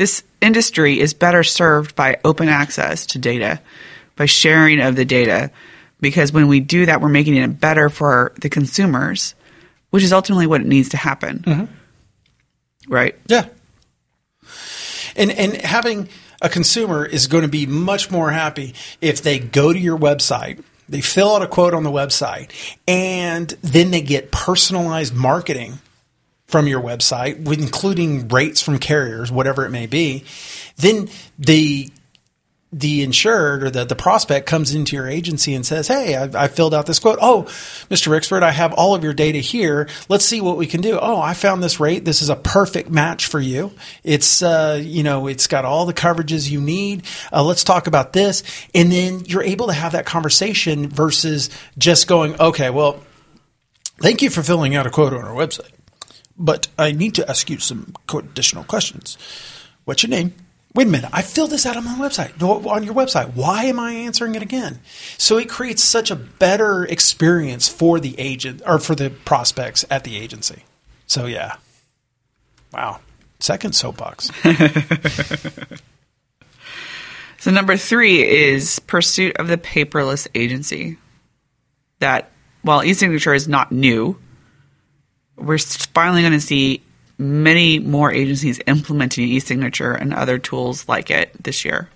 This 0.00 0.22
industry 0.40 0.98
is 0.98 1.12
better 1.12 1.44
served 1.44 1.94
by 1.94 2.20
open 2.24 2.48
access 2.48 3.04
to 3.08 3.18
data, 3.18 3.60
by 4.16 4.24
sharing 4.24 4.80
of 4.80 4.96
the 4.96 5.04
data, 5.04 5.50
because 6.00 6.32
when 6.32 6.48
we 6.48 6.58
do 6.58 6.86
that, 6.86 7.02
we're 7.02 7.10
making 7.10 7.36
it 7.36 7.60
better 7.60 7.90
for 7.90 8.32
the 8.40 8.48
consumers, 8.48 9.34
which 9.90 10.02
is 10.02 10.10
ultimately 10.10 10.46
what 10.46 10.62
it 10.62 10.66
needs 10.66 10.88
to 10.88 10.96
happen. 10.96 11.40
Mm-hmm. 11.40 12.90
Right? 12.90 13.14
Yeah. 13.26 13.48
And 15.16 15.32
and 15.32 15.56
having 15.56 16.08
a 16.40 16.48
consumer 16.48 17.04
is 17.04 17.26
going 17.26 17.42
to 17.42 17.48
be 17.48 17.66
much 17.66 18.10
more 18.10 18.30
happy 18.30 18.72
if 19.02 19.20
they 19.20 19.38
go 19.38 19.70
to 19.70 19.78
your 19.78 19.98
website, 19.98 20.64
they 20.88 21.02
fill 21.02 21.34
out 21.34 21.42
a 21.42 21.46
quote 21.46 21.74
on 21.74 21.82
the 21.82 21.90
website, 21.90 22.50
and 22.88 23.50
then 23.60 23.90
they 23.90 24.00
get 24.00 24.32
personalized 24.32 25.14
marketing 25.14 25.78
from 26.50 26.66
your 26.66 26.80
website, 26.80 27.46
including 27.52 28.28
rates 28.28 28.60
from 28.60 28.78
carriers, 28.78 29.30
whatever 29.30 29.64
it 29.64 29.70
may 29.70 29.86
be. 29.86 30.24
Then 30.76 31.08
the 31.38 31.90
the 32.72 33.02
insured 33.02 33.64
or 33.64 33.70
the, 33.70 33.84
the 33.84 33.96
prospect 33.96 34.46
comes 34.46 34.74
into 34.74 34.94
your 34.94 35.08
agency 35.08 35.54
and 35.54 35.66
says, 35.66 35.88
Hey, 35.88 36.14
I, 36.16 36.44
I 36.44 36.48
filled 36.48 36.72
out 36.72 36.86
this 36.86 37.00
quote. 37.00 37.18
Oh, 37.20 37.44
Mr. 37.90 38.08
Rixford, 38.08 38.42
I 38.42 38.52
have 38.52 38.72
all 38.72 38.94
of 38.94 39.02
your 39.02 39.12
data 39.12 39.38
here. 39.38 39.88
Let's 40.08 40.24
see 40.24 40.40
what 40.40 40.56
we 40.56 40.66
can 40.66 40.80
do. 40.80 40.98
Oh, 41.00 41.20
I 41.20 41.34
found 41.34 41.62
this 41.62 41.80
rate. 41.80 42.04
This 42.04 42.22
is 42.22 42.28
a 42.28 42.36
perfect 42.36 42.88
match 42.88 43.26
for 43.26 43.40
you. 43.40 43.72
It's, 44.04 44.40
uh, 44.42 44.80
you 44.80 45.02
know, 45.02 45.26
it's 45.26 45.48
got 45.48 45.64
all 45.64 45.84
the 45.84 45.94
coverages 45.94 46.48
you 46.48 46.60
need. 46.60 47.02
Uh, 47.32 47.42
let's 47.42 47.64
talk 47.64 47.88
about 47.88 48.12
this. 48.12 48.44
And 48.72 48.92
then 48.92 49.24
you're 49.24 49.42
able 49.42 49.66
to 49.66 49.72
have 49.72 49.92
that 49.92 50.06
conversation 50.06 50.88
versus 50.88 51.50
just 51.76 52.06
going, 52.06 52.40
okay, 52.40 52.70
well, 52.70 53.00
thank 53.98 54.22
you 54.22 54.30
for 54.30 54.44
filling 54.44 54.76
out 54.76 54.86
a 54.86 54.90
quote 54.90 55.12
on 55.12 55.24
our 55.24 55.34
website, 55.34 55.72
but 56.40 56.66
I 56.76 56.90
need 56.90 57.14
to 57.14 57.28
ask 57.28 57.48
you 57.48 57.58
some 57.58 57.94
additional 58.12 58.64
questions. 58.64 59.16
What's 59.84 60.02
your 60.02 60.10
name? 60.10 60.34
Wait 60.74 60.86
a 60.86 60.90
minute, 60.90 61.10
I 61.12 61.22
filled 61.22 61.50
this 61.50 61.66
out 61.66 61.76
on 61.76 61.84
my 61.84 61.94
website, 61.94 62.40
on 62.40 62.84
your 62.84 62.94
website. 62.94 63.34
Why 63.34 63.64
am 63.64 63.80
I 63.80 63.92
answering 63.92 64.36
it 64.36 64.42
again? 64.42 64.78
So 65.18 65.36
it 65.36 65.48
creates 65.48 65.82
such 65.82 66.10
a 66.12 66.16
better 66.16 66.84
experience 66.84 67.68
for 67.68 67.98
the 67.98 68.18
agent 68.18 68.62
or 68.64 68.78
for 68.78 68.94
the 68.94 69.10
prospects 69.10 69.84
at 69.90 70.04
the 70.04 70.16
agency. 70.16 70.64
So 71.06 71.26
yeah. 71.26 71.56
Wow. 72.72 73.00
Second 73.40 73.74
soapbox. 73.74 74.30
So 77.40 77.50
number 77.50 77.78
three 77.78 78.22
is 78.22 78.80
pursuit 78.80 79.38
of 79.38 79.48
the 79.48 79.56
paperless 79.56 80.28
agency. 80.34 80.98
That 81.98 82.30
while 82.60 82.84
e-signature 82.84 83.32
is 83.32 83.48
not 83.48 83.72
new, 83.72 84.18
we're 85.40 85.58
finally 85.58 86.22
going 86.22 86.32
to 86.32 86.40
see 86.40 86.82
many 87.18 87.78
more 87.78 88.12
agencies 88.12 88.60
implementing 88.66 89.28
e-signature 89.28 89.92
and 89.92 90.14
other 90.14 90.38
tools 90.38 90.88
like 90.88 91.10
it 91.10 91.30
this 91.42 91.64
year. 91.64 91.88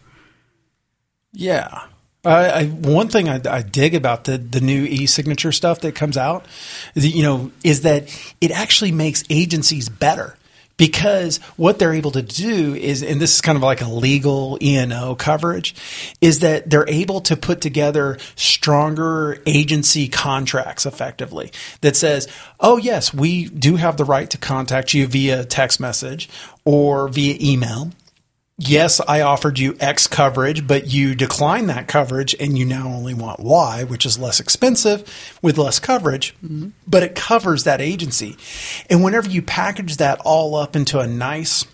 Yeah. 1.33 1.87
I, 2.25 2.49
I, 2.49 2.65
one 2.67 3.09
thing 3.09 3.29
I, 3.29 3.41
I, 3.49 3.63
dig 3.63 3.95
about 3.95 4.25
the, 4.25 4.39
the 4.39 4.61
new 4.61 4.85
e-signature 4.85 5.53
stuff 5.53 5.81
that 5.81 5.95
comes 5.95 6.17
out, 6.17 6.47
you 6.95 7.23
know, 7.23 7.53
is 7.63 7.83
that 7.83 8.09
it 8.41 8.51
actually 8.51 8.93
makes 8.93 9.25
agencies 9.29 9.89
better 9.89 10.37
because 10.77 11.39
what 11.57 11.79
they're 11.79 11.93
able 11.93 12.11
to 12.13 12.23
do 12.23 12.75
is, 12.75 13.03
and 13.03 13.21
this 13.21 13.35
is 13.35 13.41
kind 13.41 13.57
of 13.57 13.63
like 13.63 13.81
a 13.81 13.89
legal 13.89 14.59
E&O 14.61 15.15
coverage, 15.15 15.75
is 16.21 16.41
that 16.41 16.69
they're 16.69 16.89
able 16.89 17.21
to 17.23 17.37
put 17.37 17.61
together 17.61 18.19
stronger 18.37 19.41
agency 19.47 20.09
contracts 20.09 20.87
effectively 20.87 21.53
that 21.81 21.97
says, 21.97 22.29
oh, 22.61 22.77
yes, 22.77 23.15
we 23.15 23.49
do 23.49 23.77
have 23.77 23.97
the 23.97 24.05
right 24.05 24.29
to 24.31 24.39
contact 24.39 24.95
you 24.95 25.07
via 25.07 25.45
text 25.45 25.79
message 25.81 26.29
or 26.65 27.09
via 27.09 27.37
email 27.41 27.91
yes, 28.59 29.01
I 29.07 29.21
offered 29.21 29.59
you 29.59 29.77
X 29.81 30.07
coverage, 30.07 30.67
but 30.67 30.89
you 30.93 31.15
declined 31.15 31.69
that 31.69 31.89
coverage 31.89 32.35
and 32.39 32.57
you 32.57 32.65
now 32.65 32.89
only 32.89 33.15
want 33.15 33.41
Y, 33.41 33.85
which 33.85 34.07
is 34.07 34.19
less 34.19 34.41
expensive 34.41 35.39
with 35.43 35.59
less 35.59 35.79
coverage, 35.79 36.35
mm-hmm. 36.45 36.69
but 36.87 37.03
it 37.03 37.15
covers 37.15 37.65
that 37.65 37.81
agency. 37.81 38.37
And 38.89 39.03
whenever 39.03 39.29
you 39.29 39.43
package 39.43 39.97
that 39.97 40.21
all 40.25 40.55
up 40.55 40.77
into 40.77 41.01
a 41.01 41.07
nice, 41.07 41.65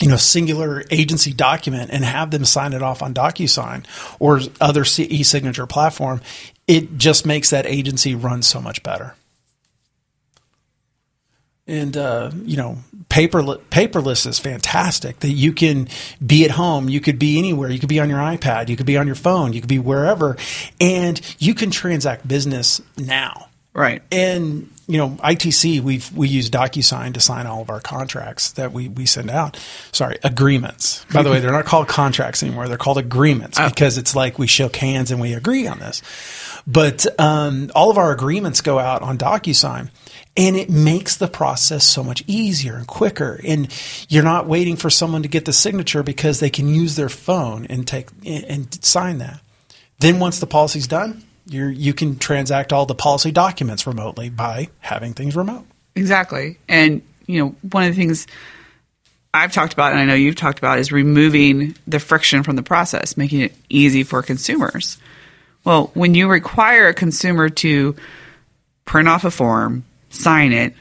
you 0.00 0.08
know, 0.08 0.16
singular 0.16 0.84
agency 0.90 1.32
document 1.32 1.90
and 1.92 2.04
have 2.04 2.30
them 2.30 2.44
sign 2.44 2.72
it 2.72 2.82
off 2.82 3.02
on 3.02 3.14
DocuSign 3.14 3.84
or 4.18 4.40
other 4.60 4.84
e-signature 4.98 5.66
platform, 5.66 6.20
it 6.66 6.98
just 6.98 7.26
makes 7.26 7.50
that 7.50 7.66
agency 7.66 8.14
run 8.14 8.42
so 8.42 8.60
much 8.60 8.82
better 8.82 9.14
and 11.68 11.96
uh, 11.96 12.30
you 12.44 12.56
know 12.56 12.78
paper 13.08 13.42
paperless 13.42 14.26
is 14.26 14.38
fantastic 14.38 15.20
that 15.20 15.30
you 15.30 15.52
can 15.52 15.88
be 16.24 16.44
at 16.44 16.50
home 16.50 16.88
you 16.88 17.00
could 17.00 17.18
be 17.18 17.38
anywhere 17.38 17.70
you 17.70 17.78
could 17.78 17.88
be 17.88 18.00
on 18.00 18.08
your 18.08 18.18
ipad 18.18 18.68
you 18.68 18.76
could 18.76 18.86
be 18.86 18.96
on 18.96 19.06
your 19.06 19.16
phone 19.16 19.52
you 19.52 19.60
could 19.60 19.68
be 19.68 19.78
wherever 19.78 20.36
and 20.80 21.20
you 21.38 21.54
can 21.54 21.70
transact 21.70 22.26
business 22.26 22.80
now. 22.96 23.48
Right. 23.74 24.02
And 24.10 24.70
you 24.86 24.96
know 24.96 25.10
itc 25.22 25.80
we've 25.82 26.10
we 26.16 26.28
use 26.28 26.48
docusign 26.50 27.14
to 27.14 27.20
sign 27.20 27.46
all 27.46 27.60
of 27.60 27.68
our 27.68 27.80
contracts 27.80 28.52
that 28.52 28.72
we, 28.72 28.88
we 28.88 29.06
send 29.06 29.30
out. 29.30 29.58
Sorry 29.92 30.18
agreements. 30.24 31.04
By 31.12 31.22
the 31.22 31.30
way 31.30 31.40
they're 31.40 31.52
not 31.52 31.66
called 31.66 31.88
contracts 31.88 32.42
anymore 32.42 32.68
they're 32.68 32.78
called 32.78 32.98
agreements 32.98 33.58
oh. 33.60 33.68
because 33.68 33.98
it's 33.98 34.16
like 34.16 34.38
we 34.38 34.46
shook 34.46 34.76
hands 34.76 35.10
and 35.10 35.20
we 35.20 35.34
agree 35.34 35.66
on 35.66 35.78
this 35.78 36.02
but 36.68 37.06
um, 37.18 37.70
all 37.74 37.90
of 37.90 37.98
our 37.98 38.12
agreements 38.12 38.60
go 38.60 38.78
out 38.78 39.02
on 39.02 39.16
docusign 39.18 39.90
and 40.36 40.54
it 40.54 40.70
makes 40.70 41.16
the 41.16 41.26
process 41.26 41.82
so 41.82 42.04
much 42.04 42.22
easier 42.26 42.76
and 42.76 42.86
quicker. 42.86 43.40
And 43.44 43.68
you're 44.08 44.22
not 44.22 44.46
waiting 44.46 44.76
for 44.76 44.90
someone 44.90 45.22
to 45.22 45.28
get 45.28 45.46
the 45.46 45.52
signature 45.52 46.04
because 46.04 46.38
they 46.38 46.50
can 46.50 46.68
use 46.68 46.94
their 46.94 47.08
phone 47.08 47.66
and 47.66 47.88
take 47.88 48.08
and 48.24 48.72
sign 48.84 49.18
that. 49.18 49.40
Then 49.98 50.20
once 50.20 50.38
the 50.38 50.46
policy's 50.46 50.86
done 50.86 51.24
you 51.48 51.66
you 51.66 51.94
can 51.94 52.18
transact 52.18 52.72
all 52.72 52.86
the 52.86 52.94
policy 52.94 53.32
documents 53.32 53.86
remotely 53.86 54.28
by 54.28 54.68
having 54.80 55.14
things 55.14 55.34
remote. 55.34 55.64
Exactly. 55.96 56.58
And 56.68 57.02
you 57.26 57.40
know 57.40 57.54
one 57.70 57.84
of 57.84 57.94
the 57.94 57.96
things 57.96 58.26
I've 59.32 59.52
talked 59.52 59.72
about 59.72 59.92
and 59.92 60.00
I 60.00 60.04
know 60.04 60.14
you've 60.14 60.36
talked 60.36 60.58
about 60.58 60.78
is 60.78 60.92
removing 60.92 61.76
the 61.86 62.00
friction 62.00 62.42
from 62.42 62.56
the 62.56 62.62
process 62.62 63.16
making 63.16 63.40
it 63.40 63.54
easy 63.68 64.02
for 64.02 64.22
consumers 64.22 64.98
well 65.68 65.92
when 65.94 66.16
you 66.16 66.28
require 66.28 66.88
a 66.88 66.94
consumer 66.94 67.48
to 67.48 67.94
print 68.84 69.06
off 69.06 69.24
a 69.24 69.30
form 69.30 69.84
sign 70.10 70.52
it, 70.52 70.74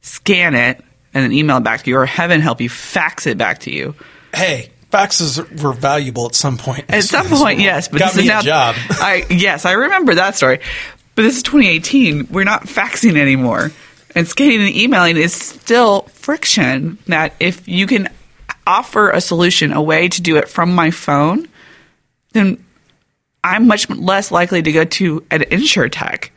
scan 0.00 0.54
it, 0.54 0.82
and 1.14 1.24
then 1.24 1.32
email 1.32 1.58
it 1.58 1.64
back 1.64 1.82
to 1.82 1.90
you, 1.90 1.96
or 1.96 2.06
heaven 2.06 2.40
help 2.40 2.60
you, 2.60 2.68
fax 2.68 3.26
it 3.26 3.38
back 3.38 3.60
to 3.60 3.70
you. 3.70 3.94
Hey, 4.34 4.70
faxes 4.92 5.62
were 5.62 5.72
valuable 5.72 6.26
at 6.26 6.34
some 6.34 6.58
point. 6.58 6.84
At 6.88 7.04
some 7.04 7.26
point, 7.26 7.60
yes. 7.60 7.88
But 7.88 7.98
Got 7.98 8.12
this 8.12 8.16
me 8.16 8.22
is 8.24 8.28
now, 8.28 8.40
a 8.40 8.42
job. 8.42 8.76
I, 8.90 9.26
yes, 9.30 9.64
I 9.64 9.72
remember 9.72 10.14
that 10.14 10.36
story. 10.36 10.60
But 11.14 11.22
this 11.22 11.36
is 11.36 11.42
2018. 11.42 12.28
We're 12.30 12.44
not 12.44 12.64
faxing 12.64 13.16
anymore. 13.16 13.72
And 14.14 14.26
scanning 14.26 14.60
and 14.60 14.74
emailing 14.74 15.16
is 15.16 15.34
still 15.34 16.02
friction 16.02 16.98
that 17.06 17.34
if 17.40 17.66
you 17.68 17.86
can 17.86 18.08
offer 18.66 19.10
a 19.10 19.20
solution, 19.20 19.72
a 19.72 19.82
way 19.82 20.08
to 20.08 20.22
do 20.22 20.36
it 20.36 20.48
from 20.48 20.74
my 20.74 20.90
phone, 20.90 21.48
then 22.32 22.64
I'm 23.42 23.66
much 23.66 23.88
less 23.88 24.30
likely 24.30 24.62
to 24.62 24.72
go 24.72 24.84
to 24.84 25.24
an 25.30 25.40
insurtech 25.42 26.30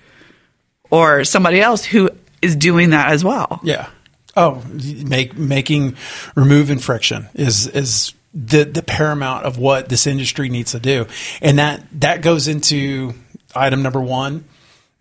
or 0.89 1.23
somebody 1.23 1.61
else 1.61 1.83
who 1.83 2.09
is 2.41 2.55
doing 2.55 2.91
that 2.91 3.11
as 3.11 3.23
well. 3.23 3.59
Yeah. 3.63 3.89
Oh, 4.35 4.63
make 5.03 5.37
making 5.37 5.97
removing 6.35 6.79
friction 6.79 7.27
is 7.33 7.67
is 7.67 8.13
the 8.33 8.63
the 8.63 8.81
paramount 8.81 9.45
of 9.45 9.57
what 9.57 9.89
this 9.89 10.07
industry 10.07 10.47
needs 10.47 10.71
to 10.71 10.79
do, 10.79 11.07
and 11.41 11.59
that 11.59 11.83
that 11.99 12.21
goes 12.21 12.47
into 12.47 13.13
item 13.53 13.81
number 13.81 13.99
one, 13.99 14.45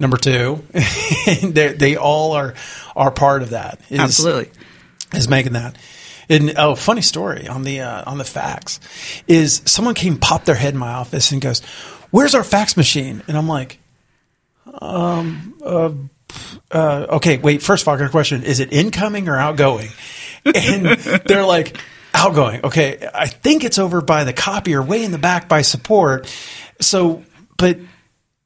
number 0.00 0.16
two. 0.16 0.64
they 1.42 1.97
all 1.97 2.33
are 2.33 2.54
are 2.97 3.12
part 3.12 3.42
of 3.42 3.50
that. 3.50 3.80
Is, 3.88 4.00
Absolutely, 4.00 4.50
is 5.12 5.28
making 5.28 5.52
that. 5.52 5.76
And 6.30 6.54
oh, 6.56 6.76
funny 6.76 7.02
story 7.02 7.49
on 7.49 7.64
the 7.64 7.80
uh, 7.80 8.04
on 8.06 8.16
the 8.16 8.25
fax 8.25 8.78
is 9.26 9.60
someone 9.66 9.94
came 9.94 10.16
pop 10.16 10.44
their 10.44 10.54
head 10.54 10.72
in 10.75 10.80
my 10.80 10.92
office 10.92 11.32
and 11.32 11.42
goes, 11.42 11.60
"Where's 12.10 12.34
our 12.34 12.44
fax 12.44 12.76
machine?" 12.76 13.22
And 13.26 13.37
I'm 13.37 13.49
like, 13.49 13.78
um, 14.80 15.54
uh, 15.62 15.90
uh, 16.70 17.06
okay, 17.16 17.37
wait. 17.38 17.62
First 17.62 17.82
of 17.82 17.88
all, 17.88 18.08
question: 18.08 18.44
Is 18.44 18.60
it 18.60 18.72
incoming 18.72 19.28
or 19.28 19.37
outgoing? 19.37 19.88
And 20.42 20.87
they're 21.26 21.44
like, 21.44 21.76
outgoing. 22.14 22.64
Okay, 22.64 23.08
I 23.14 23.26
think 23.26 23.64
it's 23.64 23.78
over 23.78 24.00
by 24.00 24.25
the 24.25 24.32
copier, 24.32 24.82
way 24.82 25.04
in 25.04 25.12
the 25.12 25.18
back 25.18 25.49
by 25.49 25.62
support. 25.62 26.26
So, 26.80 27.25
but 27.56 27.78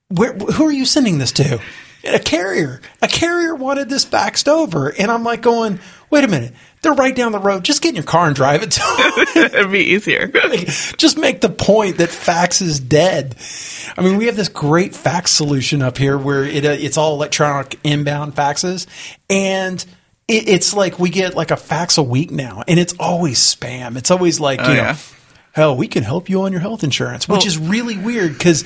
where, 0.08 0.32
who 0.32 0.66
are 0.66 0.72
you 0.72 0.84
sending 0.86 1.18
this 1.18 1.32
to? 1.32 1.60
A 2.04 2.18
carrier. 2.18 2.80
A 3.00 3.08
carrier 3.08 3.54
wanted 3.54 3.88
this 3.88 4.04
faxed 4.04 4.48
over, 4.48 4.88
and 4.88 5.10
I'm 5.10 5.24
like 5.24 5.40
going, 5.40 5.80
wait 6.10 6.24
a 6.24 6.28
minute. 6.28 6.52
They're 6.84 6.92
right 6.94 7.14
down 7.14 7.32
the 7.32 7.38
road. 7.40 7.64
Just 7.64 7.82
get 7.82 7.88
in 7.90 7.94
your 7.96 8.04
car 8.04 8.26
and 8.28 8.36
drive 8.36 8.62
it 8.62 8.70
to 8.72 8.80
them. 9.34 9.44
It'd 9.46 9.72
be 9.72 9.80
easier. 9.80 10.28
Just 10.96 11.18
make 11.18 11.40
the 11.40 11.48
point 11.48 11.98
that 11.98 12.08
fax 12.10 12.62
is 12.62 12.78
dead. 12.78 13.34
I 13.98 14.02
mean, 14.02 14.16
we 14.16 14.26
have 14.26 14.36
this 14.36 14.48
great 14.48 14.94
fax 14.94 15.32
solution 15.32 15.82
up 15.82 15.98
here 15.98 16.16
where 16.16 16.44
it, 16.44 16.64
uh, 16.64 16.70
it's 16.70 16.96
all 16.96 17.14
electronic 17.14 17.78
inbound 17.84 18.34
faxes, 18.36 18.86
and 19.28 19.84
it, 20.28 20.48
it's 20.48 20.72
like 20.74 20.98
we 20.98 21.10
get 21.10 21.34
like 21.34 21.50
a 21.50 21.56
fax 21.56 21.98
a 21.98 22.02
week 22.02 22.30
now, 22.30 22.62
and 22.68 22.78
it's 22.78 22.94
always 23.00 23.38
spam. 23.40 23.96
It's 23.96 24.10
always 24.10 24.38
like 24.40 24.60
Oh, 24.62 24.68
you 24.68 24.76
know. 24.76 24.82
yeah. 24.82 24.96
Hell, 25.52 25.76
we 25.76 25.86
can 25.86 26.02
help 26.02 26.28
you 26.28 26.42
on 26.42 26.50
your 26.50 26.60
health 26.60 26.82
insurance, 26.82 27.28
which 27.28 27.38
Well- 27.42 27.46
is 27.46 27.58
really 27.58 27.96
weird 27.96 28.32
because 28.32 28.64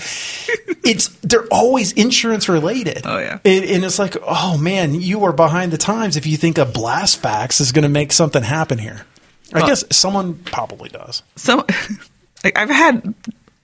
it's 0.89 1.09
they're 1.23 1.47
always 1.51 1.93
insurance 1.93 2.49
related. 2.49 3.03
Oh, 3.05 3.19
yeah. 3.19 3.39
and, 3.45 3.65
and 3.65 3.85
it's 3.85 3.99
like, 3.99 4.17
oh 4.23 4.57
man, 4.59 4.95
you 4.95 5.25
are 5.25 5.33
behind 5.33 5.73
the 5.73 5.79
times 5.79 6.17
if 6.17 6.27
you 6.27 6.37
think 6.37 6.59
a 6.59 6.65
blast 6.65 7.19
fax 7.19 7.61
is 7.61 7.73
going 7.73 7.83
to 7.85 7.89
make 7.89 8.11
something 8.13 8.43
happen 8.43 8.79
here. 8.79 9.05
I 9.53 9.59
Well- 9.61 9.69
guess 9.69 9.85
someone 9.91 10.35
probably 10.35 10.89
does. 10.89 11.23
So, 11.37 11.67
like, 12.45 12.57
I've 12.59 12.71
had 12.71 13.15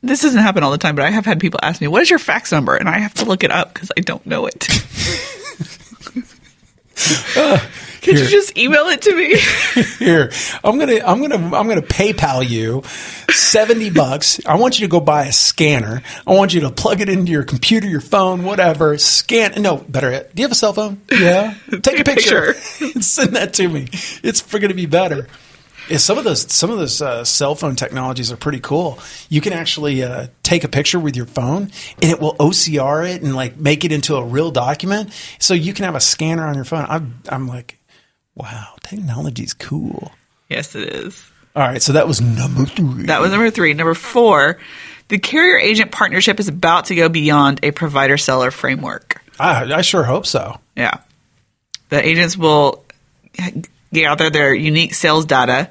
this 0.03 0.21
doesn't 0.21 0.43
happen 0.43 0.63
all 0.63 0.71
the 0.71 0.77
time, 0.79 0.95
but 0.97 1.05
I 1.07 1.11
have 1.11 1.25
had 1.25 1.41
people 1.41 1.59
ask 1.63 1.81
me, 1.81 1.89
"What 1.89 2.03
is 2.03 2.11
your 2.11 2.19
fax 2.19 2.53
number?" 2.53 2.75
and 2.77 2.89
I 2.89 2.99
have 2.99 3.15
to 3.15 3.25
look 3.25 3.43
it 3.43 3.51
up 3.51 3.73
because 3.73 3.91
I 3.97 4.01
don't 4.03 4.25
know 4.27 4.47
it. 4.47 4.69
Could 8.03 8.19
you 8.19 8.27
just 8.27 8.59
email 8.59 8.87
it 8.89 9.01
to 9.03 9.17
me? 9.17 9.37
Here, 9.99 10.31
I'm 10.63 10.79
gonna, 10.79 11.01
I'm 11.05 11.23
gonna, 11.23 11.57
I'm 11.57 11.67
gonna 11.67 11.81
PayPal 11.81 12.47
you 12.47 12.83
seventy 13.31 13.89
bucks. 13.89 14.45
I 14.45 14.57
want 14.57 14.79
you 14.79 14.87
to 14.87 14.91
go 14.91 15.01
buy 15.01 15.25
a 15.25 15.33
scanner. 15.33 16.03
I 16.27 16.35
want 16.35 16.53
you 16.53 16.61
to 16.63 16.71
plug 16.71 17.01
it 17.01 17.09
into 17.09 17.33
your 17.33 17.45
computer, 17.45 17.87
your 17.87 18.03
phone, 18.03 18.45
whatever. 18.45 18.99
Scan. 18.99 19.61
No, 19.63 19.79
better 19.79 20.11
yet. 20.11 20.35
Do 20.35 20.43
you 20.43 20.45
have 20.45 20.53
a 20.53 20.57
cell 20.57 20.75
phone? 20.75 21.01
Yeah. 21.11 21.55
Take 21.83 21.99
a 22.01 22.05
picture. 22.05 22.55
and 22.81 23.03
Send 23.05 23.37
that 23.37 23.55
to 23.55 23.69
me. 23.69 23.89
It's 24.23 24.43
going 24.43 24.69
to 24.69 24.75
be 24.75 24.87
better. 24.87 25.27
Yeah, 25.89 25.99
some 25.99 26.19
of 26.19 26.25
those, 26.25 26.51
some 26.53 26.71
of 26.71 26.79
those 26.79 27.03
uh, 27.03 27.25
cell 27.25 27.55
phone 27.55 27.77
technologies 27.77 28.33
are 28.33 28.37
pretty 28.37 28.61
cool. 28.61 28.99
You 29.29 29.41
can 29.41 29.53
actually 29.53 30.03
uh, 30.03 30.29
take 30.43 30.65
a 30.65 30.69
picture 30.69 30.99
with 30.99 31.17
your 31.17 31.27
phone, 31.27 31.71
and 32.01 32.11
it 32.11 32.21
will 32.21 32.35
OCR 32.37 33.09
it 33.15 33.23
and 33.23 33.37
like 33.37 33.57
make 33.57 33.85
it 33.85 33.93
into 33.93 34.17
a 34.17 34.25
real 34.25 34.51
document. 34.51 35.13
So 35.39 35.55
you 35.55 35.75
can 35.75 35.85
have 35.85 35.95
a 35.95 36.01
scanner 36.01 36.47
on 36.47 36.55
your 36.55 36.65
phone. 36.65 36.87
I'm, 36.89 37.21
I'm 37.29 37.47
like, 37.47 37.79
wow, 38.35 38.75
technology's 38.83 39.53
cool. 39.55 40.13
yes, 40.49 40.75
it 40.75 40.89
is. 40.95 41.31
All 41.57 41.63
right, 41.63 41.81
so 41.81 41.93
that 41.93 42.09
was 42.09 42.21
number 42.21 42.65
three. 42.67 43.05
That 43.07 43.21
was 43.21 43.31
number 43.31 43.51
three. 43.51 43.75
Number 43.75 43.95
four, 43.95 44.59
the 45.09 45.19
carrier 45.19 45.59
agent 45.59 45.93
partnership 45.93 46.41
is 46.41 46.49
about 46.49 46.87
to 46.87 46.95
go 46.95 47.09
beyond 47.09 47.61
a 47.63 47.71
provider 47.71 48.17
seller 48.17 48.51
framework. 48.51 49.23
I, 49.39 49.73
I 49.73 49.83
sure 49.83 50.03
hope 50.03 50.27
so. 50.27 50.59
Yeah. 50.77 50.99
The 51.91 52.05
agents 52.05 52.37
will 52.37 52.85
gather 53.95 54.31
their 54.31 54.55
unique 54.55 54.95
sales 54.95 55.25
data 55.25 55.71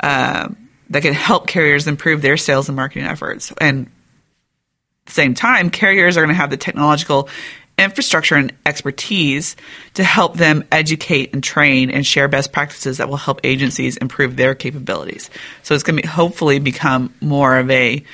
um, 0.00 0.68
that 0.90 1.02
can 1.02 1.14
help 1.14 1.46
carriers 1.46 1.86
improve 1.86 2.22
their 2.22 2.36
sales 2.36 2.68
and 2.68 2.76
marketing 2.76 3.06
efforts. 3.06 3.52
And 3.60 3.86
at 3.86 5.06
the 5.06 5.12
same 5.12 5.34
time, 5.34 5.70
carriers 5.70 6.16
are 6.16 6.20
going 6.20 6.28
to 6.28 6.34
have 6.34 6.50
the 6.50 6.56
technological 6.56 7.28
infrastructure 7.76 8.36
and 8.36 8.52
expertise 8.64 9.56
to 9.94 10.04
help 10.04 10.36
them 10.36 10.64
educate 10.70 11.32
and 11.32 11.42
train 11.42 11.90
and 11.90 12.06
share 12.06 12.28
best 12.28 12.52
practices 12.52 12.98
that 12.98 13.08
will 13.08 13.16
help 13.16 13.40
agencies 13.42 13.96
improve 13.96 14.36
their 14.36 14.54
capabilities. 14.54 15.28
So 15.62 15.74
it's 15.74 15.82
going 15.82 15.96
to 15.96 16.02
be, 16.02 16.08
hopefully 16.08 16.60
become 16.60 17.12
more 17.20 17.56
of 17.56 17.70
a 17.70 18.04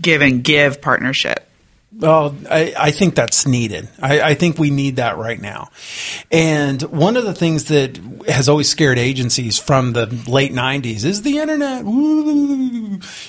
give 0.00 0.22
and 0.22 0.44
give 0.44 0.80
partnership. 0.80 1.49
Well, 2.00 2.34
I, 2.50 2.74
I 2.78 2.90
think 2.92 3.14
that's 3.14 3.46
needed. 3.46 3.88
I, 4.00 4.20
I 4.20 4.34
think 4.34 4.58
we 4.58 4.70
need 4.70 4.96
that 4.96 5.18
right 5.18 5.40
now. 5.40 5.70
And 6.30 6.80
one 6.82 7.16
of 7.16 7.24
the 7.24 7.34
things 7.34 7.64
that 7.64 7.98
has 8.26 8.48
always 8.48 8.68
scared 8.70 8.98
agencies 8.98 9.58
from 9.58 9.92
the 9.92 10.06
late 10.26 10.52
90s 10.52 11.04
is 11.04 11.22
the 11.22 11.38
internet. 11.38 11.84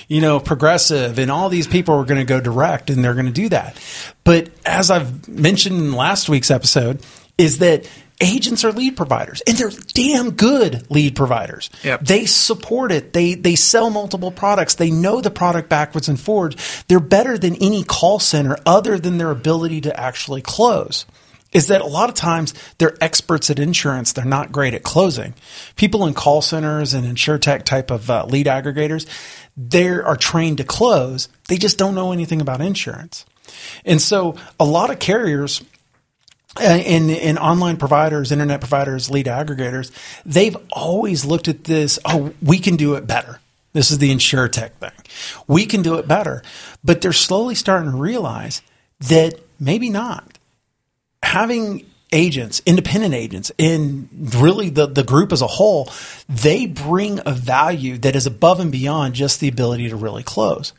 You 0.08 0.20
know, 0.20 0.40
progressive, 0.40 1.18
and 1.18 1.30
all 1.30 1.48
these 1.48 1.66
people 1.66 1.94
are 1.94 2.04
going 2.04 2.20
to 2.20 2.26
go 2.26 2.40
direct 2.40 2.88
and 2.88 3.04
they're 3.04 3.14
going 3.14 3.26
to 3.26 3.32
do 3.32 3.50
that. 3.50 3.78
But 4.24 4.48
as 4.64 4.90
I've 4.90 5.28
mentioned 5.28 5.76
in 5.76 5.92
last 5.92 6.28
week's 6.28 6.50
episode, 6.50 7.04
is 7.36 7.58
that 7.58 7.88
agents 8.22 8.64
are 8.64 8.72
lead 8.72 8.96
providers 8.96 9.42
and 9.46 9.56
they're 9.56 9.70
damn 9.92 10.30
good 10.30 10.90
lead 10.90 11.14
providers. 11.16 11.68
Yep. 11.82 12.00
They 12.00 12.26
support 12.26 12.92
it. 12.92 13.12
They 13.12 13.34
they 13.34 13.56
sell 13.56 13.90
multiple 13.90 14.30
products. 14.30 14.76
They 14.76 14.90
know 14.90 15.20
the 15.20 15.30
product 15.30 15.68
backwards 15.68 16.08
and 16.08 16.18
forwards. 16.18 16.84
They're 16.88 17.00
better 17.00 17.36
than 17.36 17.56
any 17.56 17.84
call 17.84 18.18
center 18.18 18.56
other 18.64 18.98
than 18.98 19.18
their 19.18 19.30
ability 19.30 19.82
to 19.82 20.00
actually 20.00 20.42
close. 20.42 21.04
Is 21.52 21.66
that 21.66 21.82
a 21.82 21.86
lot 21.86 22.08
of 22.08 22.14
times 22.14 22.54
they're 22.78 22.96
experts 23.02 23.50
at 23.50 23.58
insurance, 23.58 24.14
they're 24.14 24.24
not 24.24 24.52
great 24.52 24.72
at 24.72 24.82
closing. 24.82 25.34
People 25.76 26.06
in 26.06 26.14
call 26.14 26.40
centers 26.40 26.94
and 26.94 27.06
insurtech 27.06 27.64
type 27.64 27.90
of 27.90 28.08
uh, 28.08 28.24
lead 28.24 28.46
aggregators, 28.46 29.06
they 29.54 29.88
are 29.88 30.16
trained 30.16 30.56
to 30.58 30.64
close. 30.64 31.28
They 31.48 31.58
just 31.58 31.76
don't 31.76 31.94
know 31.94 32.12
anything 32.12 32.40
about 32.40 32.62
insurance. 32.62 33.26
And 33.84 34.00
so 34.00 34.36
a 34.58 34.64
lot 34.64 34.90
of 34.90 34.98
carriers 34.98 35.62
uh, 36.58 36.64
and, 36.64 37.10
and 37.10 37.38
online 37.38 37.76
providers, 37.76 38.30
internet 38.30 38.60
providers, 38.60 39.10
lead 39.10 39.26
aggregators, 39.26 39.90
they've 40.24 40.56
always 40.70 41.24
looked 41.24 41.48
at 41.48 41.64
this, 41.64 41.98
oh, 42.04 42.32
we 42.42 42.58
can 42.58 42.76
do 42.76 42.94
it 42.94 43.06
better. 43.06 43.40
This 43.72 43.90
is 43.90 43.98
the 43.98 44.14
insurtech 44.14 44.72
thing. 44.72 44.90
We 45.46 45.64
can 45.64 45.82
do 45.82 45.94
it 45.94 46.06
better. 46.06 46.42
But 46.84 47.00
they're 47.00 47.12
slowly 47.12 47.54
starting 47.54 47.90
to 47.90 47.96
realize 47.96 48.60
that 49.00 49.34
maybe 49.58 49.88
not. 49.88 50.38
Having 51.22 51.86
agents, 52.12 52.60
independent 52.66 53.14
agents, 53.14 53.50
and 53.58 54.08
really 54.34 54.68
the, 54.68 54.86
the 54.86 55.02
group 55.02 55.32
as 55.32 55.40
a 55.40 55.46
whole, 55.46 55.90
they 56.28 56.66
bring 56.66 57.20
a 57.24 57.32
value 57.32 57.96
that 57.98 58.14
is 58.14 58.26
above 58.26 58.60
and 58.60 58.70
beyond 58.70 59.14
just 59.14 59.40
the 59.40 59.48
ability 59.48 59.88
to 59.88 59.96
really 59.96 60.22
close. 60.22 60.74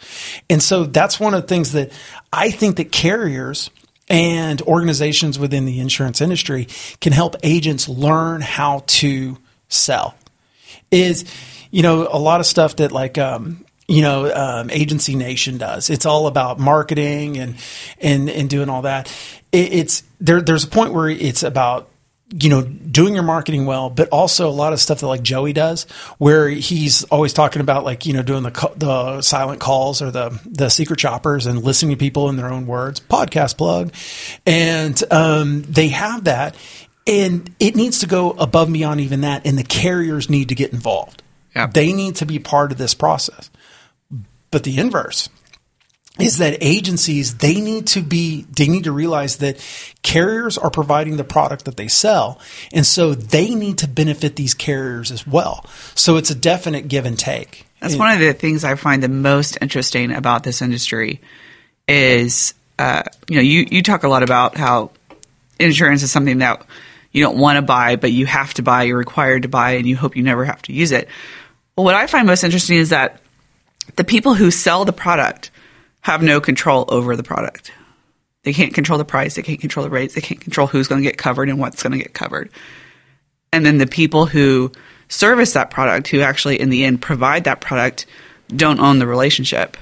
And 0.49 0.61
so 0.61 0.83
that's 0.83 1.19
one 1.19 1.33
of 1.33 1.41
the 1.41 1.47
things 1.47 1.71
that 1.71 1.91
I 2.31 2.51
think 2.51 2.77
that 2.77 2.91
carriers 2.91 3.71
and 4.13 4.61
organizations 4.61 5.39
within 5.39 5.65
the 5.65 5.79
insurance 5.79 6.21
industry 6.21 6.67
can 7.01 7.11
help 7.11 7.35
agents 7.41 7.89
learn 7.89 8.41
how 8.41 8.83
to 8.85 9.39
sell. 9.69 10.13
Is 10.91 11.25
you 11.71 11.81
know 11.81 12.07
a 12.09 12.19
lot 12.19 12.39
of 12.39 12.45
stuff 12.45 12.75
that 12.75 12.91
like 12.91 13.17
um, 13.17 13.65
you 13.87 14.03
know 14.03 14.31
um, 14.31 14.69
agency 14.69 15.15
nation 15.15 15.57
does. 15.57 15.89
It's 15.89 16.05
all 16.05 16.27
about 16.27 16.59
marketing 16.59 17.37
and 17.39 17.55
and 17.99 18.29
and 18.29 18.47
doing 18.47 18.69
all 18.69 18.83
that. 18.83 19.07
It, 19.51 19.73
it's 19.73 20.03
there 20.21 20.41
there's 20.41 20.63
a 20.63 20.67
point 20.67 20.93
where 20.93 21.09
it's 21.09 21.41
about 21.41 21.89
you 22.39 22.49
know 22.49 22.61
doing 22.63 23.13
your 23.13 23.23
marketing 23.23 23.65
well 23.65 23.89
but 23.89 24.09
also 24.09 24.49
a 24.49 24.51
lot 24.51 24.73
of 24.73 24.79
stuff 24.79 24.99
that 25.01 25.07
like 25.07 25.21
joey 25.21 25.53
does 25.53 25.83
where 26.17 26.49
he's 26.49 27.03
always 27.05 27.31
talking 27.31 27.61
about 27.61 27.83
like 27.83 28.05
you 28.05 28.13
know 28.13 28.23
doing 28.23 28.43
the 28.43 28.71
the 28.75 29.21
silent 29.21 29.59
calls 29.59 30.01
or 30.01 30.11
the 30.11 30.39
the 30.45 30.69
secret 30.69 30.99
shoppers 30.99 31.45
and 31.45 31.63
listening 31.63 31.91
to 31.91 31.99
people 31.99 32.29
in 32.29 32.35
their 32.35 32.49
own 32.51 32.65
words 32.65 32.99
podcast 32.99 33.57
plug. 33.57 33.93
And 34.45 35.01
um, 35.11 35.63
they 35.63 35.89
have 35.89 36.25
that 36.25 36.55
and 37.05 37.53
it 37.59 37.75
needs 37.75 37.99
to 37.99 38.07
go 38.07 38.31
above 38.31 38.67
and 38.67 38.73
beyond 38.73 39.01
even 39.01 39.21
that 39.21 39.45
and 39.45 39.57
the 39.57 39.63
carriers 39.63 40.29
need 40.29 40.49
to 40.49 40.55
get 40.55 40.73
involved. 40.73 41.21
Yeah. 41.55 41.67
they 41.67 41.93
need 41.93 42.15
to 42.15 42.25
be 42.25 42.39
part 42.39 42.71
of 42.71 42.79
this 42.79 42.95
process. 42.95 43.51
But 44.49 44.63
the 44.63 44.79
inverse 44.79 45.29
is 46.19 46.37
that 46.37 46.57
agencies 46.61 47.37
they 47.37 47.59
need 47.59 47.87
to 47.87 48.01
be 48.01 48.45
they 48.51 48.67
need 48.67 48.83
to 48.83 48.91
realize 48.91 49.37
that 49.37 49.57
carriers 50.03 50.57
are 50.57 50.69
providing 50.69 51.17
the 51.17 51.23
product 51.23 51.65
that 51.65 51.75
they 51.75 51.87
sell. 51.87 52.39
And 52.71 52.85
so 52.85 53.15
they 53.15 53.55
need 53.55 53.79
to 53.79 53.87
benefit 53.87 54.35
these 54.35 54.53
carriers 54.53 55.11
as 55.11 55.25
well. 55.25 55.65
So 55.95 56.17
it's 56.17 56.29
a 56.29 56.35
definite 56.35 56.87
give 56.87 57.05
and 57.05 57.17
take. 57.17 57.65
That's 57.79 57.97
one 57.97 58.11
of 58.11 58.19
the 58.19 58.33
things 58.33 58.63
I 58.63 58.75
find 58.75 59.03
the 59.03 59.09
most 59.09 59.57
interesting 59.59 60.13
about 60.13 60.43
this 60.43 60.61
industry 60.61 61.19
is, 61.85 62.53
uh, 62.79 63.03
you 63.27 63.35
know, 63.35 63.41
you, 63.41 63.67
you 63.69 63.83
talk 63.83 64.03
a 64.03 64.07
lot 64.07 64.23
about 64.23 64.55
how 64.55 64.91
insurance 65.59 66.01
is 66.01 66.09
something 66.09 66.37
that 66.37 66.65
you 67.11 67.21
don't 67.21 67.37
want 67.37 67.57
to 67.57 67.61
buy, 67.61 67.97
but 67.97 68.13
you 68.13 68.25
have 68.25 68.53
to 68.53 68.61
buy, 68.61 68.83
you're 68.83 68.97
required 68.97 69.41
to 69.41 69.49
buy, 69.49 69.71
and 69.71 69.85
you 69.85 69.97
hope 69.97 70.15
you 70.15 70.23
never 70.23 70.45
have 70.45 70.61
to 70.63 70.73
use 70.73 70.93
it. 70.93 71.09
Well, 71.75 71.83
what 71.83 71.93
I 71.93 72.07
find 72.07 72.25
most 72.25 72.45
interesting 72.45 72.77
is 72.77 72.89
that 72.89 73.19
the 73.97 74.05
people 74.05 74.33
who 74.33 74.49
sell 74.49 74.85
the 74.85 74.93
product 74.93 75.51
have 76.03 76.21
no 76.21 76.39
control 76.39 76.85
over 76.89 77.15
the 77.15 77.23
product. 77.23 77.71
They 78.43 78.53
can't 78.53 78.73
control 78.73 78.97
the 78.97 79.05
price, 79.05 79.35
they 79.35 79.41
can't 79.41 79.59
control 79.59 79.83
the 79.85 79.89
rates, 79.89 80.13
they 80.13 80.21
can't 80.21 80.39
control 80.39 80.67
who's 80.67 80.87
going 80.87 81.01
to 81.01 81.09
get 81.09 81.17
covered 81.17 81.49
and 81.49 81.59
what's 81.59 81.81
going 81.81 81.93
to 81.93 81.97
get 81.97 82.13
covered. 82.13 82.49
And 83.51 83.65
then 83.65 83.77
the 83.77 83.87
people 83.87 84.25
who 84.25 84.71
service 85.07 85.53
that 85.53 85.69
product, 85.69 86.09
who 86.09 86.21
actually 86.21 86.59
in 86.59 86.69
the 86.69 86.83
end 86.83 87.01
provide 87.01 87.45
that 87.45 87.61
product, 87.61 88.05
don't 88.49 88.79
own 88.79 88.99
the 88.99 89.07
relationship. 89.07 89.77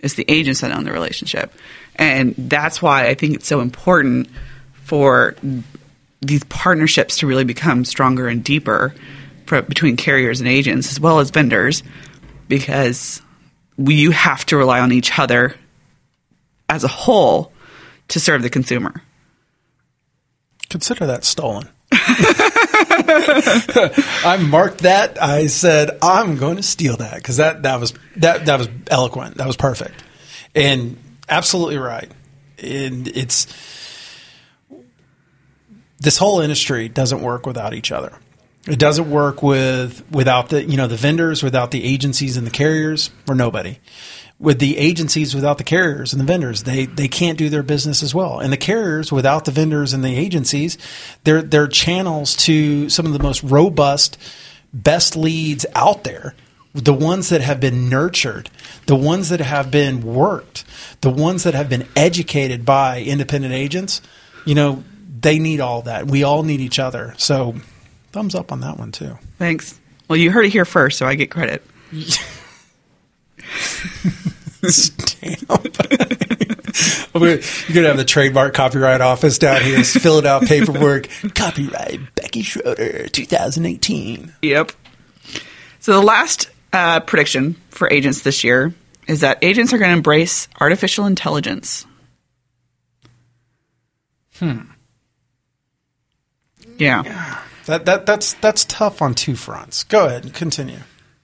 It's 0.00 0.14
the 0.14 0.24
agents 0.28 0.60
that 0.60 0.72
own 0.72 0.84
the 0.84 0.92
relationship. 0.92 1.52
And 1.96 2.34
that's 2.36 2.82
why 2.82 3.06
I 3.06 3.14
think 3.14 3.34
it's 3.34 3.46
so 3.46 3.60
important 3.60 4.28
for 4.72 5.36
these 6.20 6.44
partnerships 6.44 7.18
to 7.18 7.26
really 7.26 7.44
become 7.44 7.84
stronger 7.84 8.26
and 8.26 8.42
deeper 8.42 8.94
for, 9.46 9.62
between 9.62 9.96
carriers 9.96 10.40
and 10.40 10.48
agents 10.48 10.90
as 10.90 10.98
well 10.98 11.20
as 11.20 11.30
vendors 11.30 11.82
because 12.48 13.22
we, 13.76 13.94
you 13.94 14.10
have 14.10 14.44
to 14.46 14.56
rely 14.56 14.80
on 14.80 14.92
each 14.92 15.18
other 15.18 15.54
as 16.68 16.84
a 16.84 16.88
whole 16.88 17.52
to 18.08 18.20
serve 18.20 18.42
the 18.42 18.50
consumer. 18.50 19.02
consider 20.68 21.06
that 21.06 21.24
stolen. 21.24 21.68
I 21.92 22.04
marked 24.48 24.78
that. 24.78 25.22
I 25.22 25.46
said 25.46 25.98
i'm 26.02 26.36
going 26.36 26.56
to 26.56 26.62
steal 26.62 26.96
that 26.96 27.14
because 27.16 27.36
that, 27.36 27.62
that 27.62 27.78
was 27.80 27.94
that, 28.16 28.46
that 28.46 28.58
was 28.58 28.68
eloquent. 28.88 29.36
That 29.36 29.46
was 29.46 29.56
perfect. 29.56 30.02
And 30.54 30.96
absolutely 31.28 31.78
right. 31.78 32.10
And 32.58 33.08
it's 33.08 33.46
this 35.98 36.18
whole 36.18 36.40
industry 36.40 36.88
doesn't 36.88 37.22
work 37.22 37.46
without 37.46 37.74
each 37.74 37.92
other. 37.92 38.12
It 38.66 38.78
doesn't 38.78 39.10
work 39.10 39.42
with 39.42 40.04
without 40.10 40.48
the 40.48 40.64
you 40.64 40.76
know 40.76 40.86
the 40.86 40.96
vendors, 40.96 41.42
without 41.42 41.70
the 41.70 41.84
agencies 41.84 42.36
and 42.36 42.46
the 42.46 42.50
carriers, 42.50 43.10
or 43.28 43.34
nobody. 43.34 43.78
With 44.40 44.58
the 44.58 44.78
agencies 44.78 45.34
without 45.34 45.58
the 45.58 45.64
carriers 45.64 46.12
and 46.12 46.20
the 46.20 46.24
vendors, 46.24 46.62
they 46.62 46.86
they 46.86 47.08
can't 47.08 47.38
do 47.38 47.50
their 47.50 47.62
business 47.62 48.02
as 48.02 48.14
well. 48.14 48.40
And 48.40 48.52
the 48.52 48.56
carriers 48.56 49.12
without 49.12 49.44
the 49.44 49.50
vendors 49.50 49.92
and 49.92 50.02
the 50.02 50.16
agencies, 50.16 50.78
they're 51.24 51.42
they're 51.42 51.68
channels 51.68 52.34
to 52.38 52.88
some 52.88 53.04
of 53.04 53.12
the 53.12 53.22
most 53.22 53.42
robust, 53.42 54.16
best 54.72 55.14
leads 55.14 55.66
out 55.74 56.04
there. 56.04 56.34
The 56.72 56.94
ones 56.94 57.28
that 57.28 57.42
have 57.42 57.60
been 57.60 57.88
nurtured, 57.88 58.50
the 58.86 58.96
ones 58.96 59.28
that 59.28 59.40
have 59.40 59.70
been 59.70 60.00
worked, 60.00 60.64
the 61.02 61.10
ones 61.10 61.44
that 61.44 61.54
have 61.54 61.68
been 61.68 61.86
educated 61.94 62.64
by 62.64 63.02
independent 63.02 63.54
agents, 63.54 64.00
you 64.44 64.56
know, 64.56 64.82
they 65.20 65.38
need 65.38 65.60
all 65.60 65.82
that. 65.82 66.06
We 66.06 66.24
all 66.24 66.42
need 66.42 66.60
each 66.60 66.80
other. 66.80 67.14
So 67.16 67.54
thumbs 68.14 68.34
up 68.36 68.52
on 68.52 68.60
that 68.60 68.78
one 68.78 68.92
too. 68.92 69.18
Thanks. 69.38 69.78
Well, 70.08 70.16
you 70.16 70.30
heard 70.30 70.46
it 70.46 70.52
here 70.52 70.64
first, 70.64 70.98
so 70.98 71.06
I 71.06 71.16
get 71.16 71.32
credit. 71.32 71.62
Stamp. 74.66 75.42
You're 77.12 77.38
gonna 77.74 77.88
have 77.88 77.96
the 77.96 78.04
trademark 78.06 78.54
copyright 78.54 79.00
office 79.00 79.36
down 79.38 79.62
here 79.62 79.82
filling 79.82 80.26
out 80.26 80.42
paperwork. 80.42 81.08
Copyright 81.34 82.14
Becky 82.14 82.42
Schroeder, 82.42 83.08
2018. 83.08 84.32
Yep. 84.42 84.72
So 85.80 85.92
the 85.92 86.06
last 86.06 86.50
uh, 86.72 87.00
prediction 87.00 87.56
for 87.70 87.90
agents 87.90 88.22
this 88.22 88.44
year 88.44 88.72
is 89.08 89.20
that 89.20 89.38
agents 89.42 89.72
are 89.72 89.78
going 89.78 89.90
to 89.90 89.96
embrace 89.96 90.48
artificial 90.60 91.04
intelligence. 91.06 91.84
Hmm. 94.36 94.60
Yeah. 96.78 97.42
That 97.66 97.86
that 97.86 98.06
that's 98.06 98.34
that's 98.34 98.64
tough 98.64 99.00
on 99.02 99.14
two 99.14 99.36
fronts. 99.36 99.84
Go 99.84 100.06
ahead, 100.06 100.24
and 100.24 100.34
continue. 100.34 100.78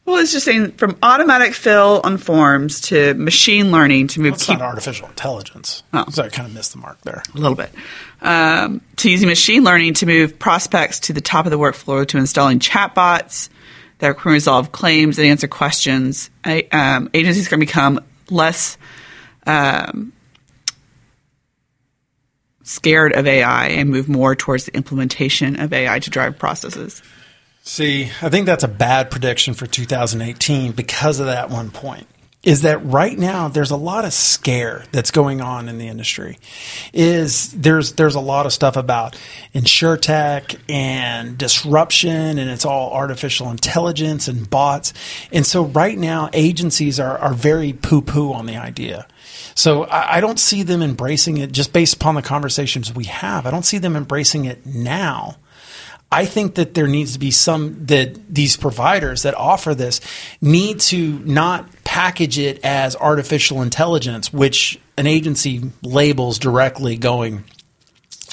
Well, 0.07 0.19
it's 0.19 0.33
just 0.33 0.45
saying 0.45 0.73
from 0.73 0.99
automatic 1.03 1.55
fill 1.55 2.01
on 2.03 2.17
forms 2.17 2.81
to 2.83 3.15
machine 3.15 3.71
learning 3.71 4.09
to 4.09 4.21
move 4.21 4.35
It's 4.35 4.47
keep, 4.47 4.59
not 4.59 4.67
artificial 4.67 5.07
intelligence. 5.09 5.85
Oh. 5.93 6.05
So 6.11 6.25
I 6.25 6.29
kind 6.29 6.49
of 6.49 6.55
missed 6.55 6.73
the 6.73 6.79
mark 6.79 7.01
there. 7.03 7.23
a 7.33 7.39
little 7.39 7.55
bit 7.55 7.71
um, 8.21 8.81
to 8.97 9.11
using 9.11 9.29
machine 9.29 9.63
learning 9.63 9.95
to 9.95 10.07
move 10.07 10.39
prospects 10.39 10.99
to 11.01 11.13
the 11.13 11.21
top 11.21 11.47
of 11.47 11.51
the 11.51 11.59
workflow 11.59 12.07
to 12.09 12.19
installing 12.19 12.59
chatbots 12.59 13.51
that 13.99 14.19
can 14.19 14.33
resolve 14.33 14.73
claims 14.73 15.19
and 15.19 15.29
answer 15.29 15.47
questions. 15.47 16.31
A, 16.45 16.69
um, 16.71 17.11
agencies 17.15 17.47
are 17.47 17.51
going 17.51 17.61
to 17.61 17.67
become 17.67 18.01
less 18.31 18.79
um, 19.47 20.13
scared 22.71 23.13
of 23.13 23.27
AI 23.27 23.67
and 23.67 23.91
move 23.91 24.09
more 24.09 24.37
towards 24.37 24.67
the 24.67 24.75
implementation 24.77 25.59
of 25.59 25.73
AI 25.73 25.99
to 25.99 26.09
drive 26.09 26.39
processes. 26.39 27.03
See, 27.63 28.05
I 28.23 28.29
think 28.29 28.47
that's 28.47 28.65
a 28.65 28.69
bad 28.69 29.11
prediction 29.11 29.55
for 29.55 29.67
2018 29.67 30.73
because 30.73 31.19
of 31.19 31.27
that 31.27 31.51
one 31.51 31.71
point. 31.71 32.07
Is 32.43 32.63
that 32.63 32.83
right 32.87 33.19
now 33.19 33.49
there's 33.49 33.71
a 33.71 33.77
lot 33.77 34.07
of 34.07 34.15
scare 34.15 34.85
that's 34.93 35.11
going 35.11 35.43
on 35.43 35.69
in 35.69 35.77
the 35.77 35.89
industry. 35.89 36.39
Is 36.95 37.53
there's 37.53 37.93
there's 37.93 38.15
a 38.15 38.21
lot 38.21 38.47
of 38.47 38.53
stuff 38.55 38.77
about 38.77 39.15
insurtech 39.55 40.59
and 40.67 41.37
disruption 41.37 42.39
and 42.39 42.51
it's 42.51 42.65
all 42.65 42.93
artificial 42.93 43.51
intelligence 43.51 44.27
and 44.27 44.49
bots. 44.49 44.95
And 45.31 45.45
so 45.45 45.65
right 45.65 45.99
now 45.99 46.31
agencies 46.33 46.99
are, 46.99 47.19
are 47.19 47.35
very 47.35 47.75
poo 47.75 48.01
poo 48.01 48.33
on 48.33 48.47
the 48.47 48.57
idea. 48.57 49.07
So 49.55 49.85
I, 49.85 50.17
I 50.17 50.21
don't 50.21 50.39
see 50.39 50.63
them 50.63 50.83
embracing 50.83 51.37
it 51.37 51.53
just 51.53 51.75
based 51.75 51.95
upon 51.95 52.15
the 52.15 52.23
conversations 52.23 52.95
we 52.95 53.05
have. 53.05 53.45
I 53.45 53.51
don't 53.51 53.67
see 53.67 53.79
them 53.79 53.97
embracing 53.97 54.47
it 54.47 54.65
now. 54.65 55.37
I 56.13 56.25
think 56.25 56.57
that 56.57 56.75
there 56.75 56.89
needs 56.89 57.13
to 57.13 57.19
be 57.19 57.31
some 57.31 57.87
that 57.87 58.35
these 58.35 58.57
providers 58.57 59.23
that 59.23 59.35
offer 59.35 59.75
this 59.75 60.01
need 60.41 60.81
to 60.81 61.21
not 61.21 61.69
package 61.85 62.39
it 62.39 62.61
as 62.65 62.97
artificial 62.97 63.63
intelligence, 63.63 64.33
which 64.33 64.81
an 64.97 65.07
agency 65.07 65.71
labels 65.83 66.39
directly 66.39 66.97
going 66.97 67.45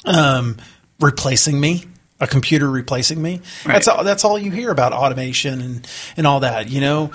um, 0.05 0.57
replacing 0.99 1.59
me, 1.59 1.85
a 2.19 2.27
computer 2.27 2.69
replacing 2.69 3.21
me. 3.21 3.41
That's 3.65 3.87
all. 3.87 4.03
That's 4.03 4.25
all 4.25 4.39
you 4.39 4.51
hear 4.51 4.71
about 4.71 4.93
automation 4.93 5.61
and 5.61 5.87
and 6.15 6.25
all 6.25 6.39
that. 6.39 6.69
You 6.69 6.81
know, 6.81 7.11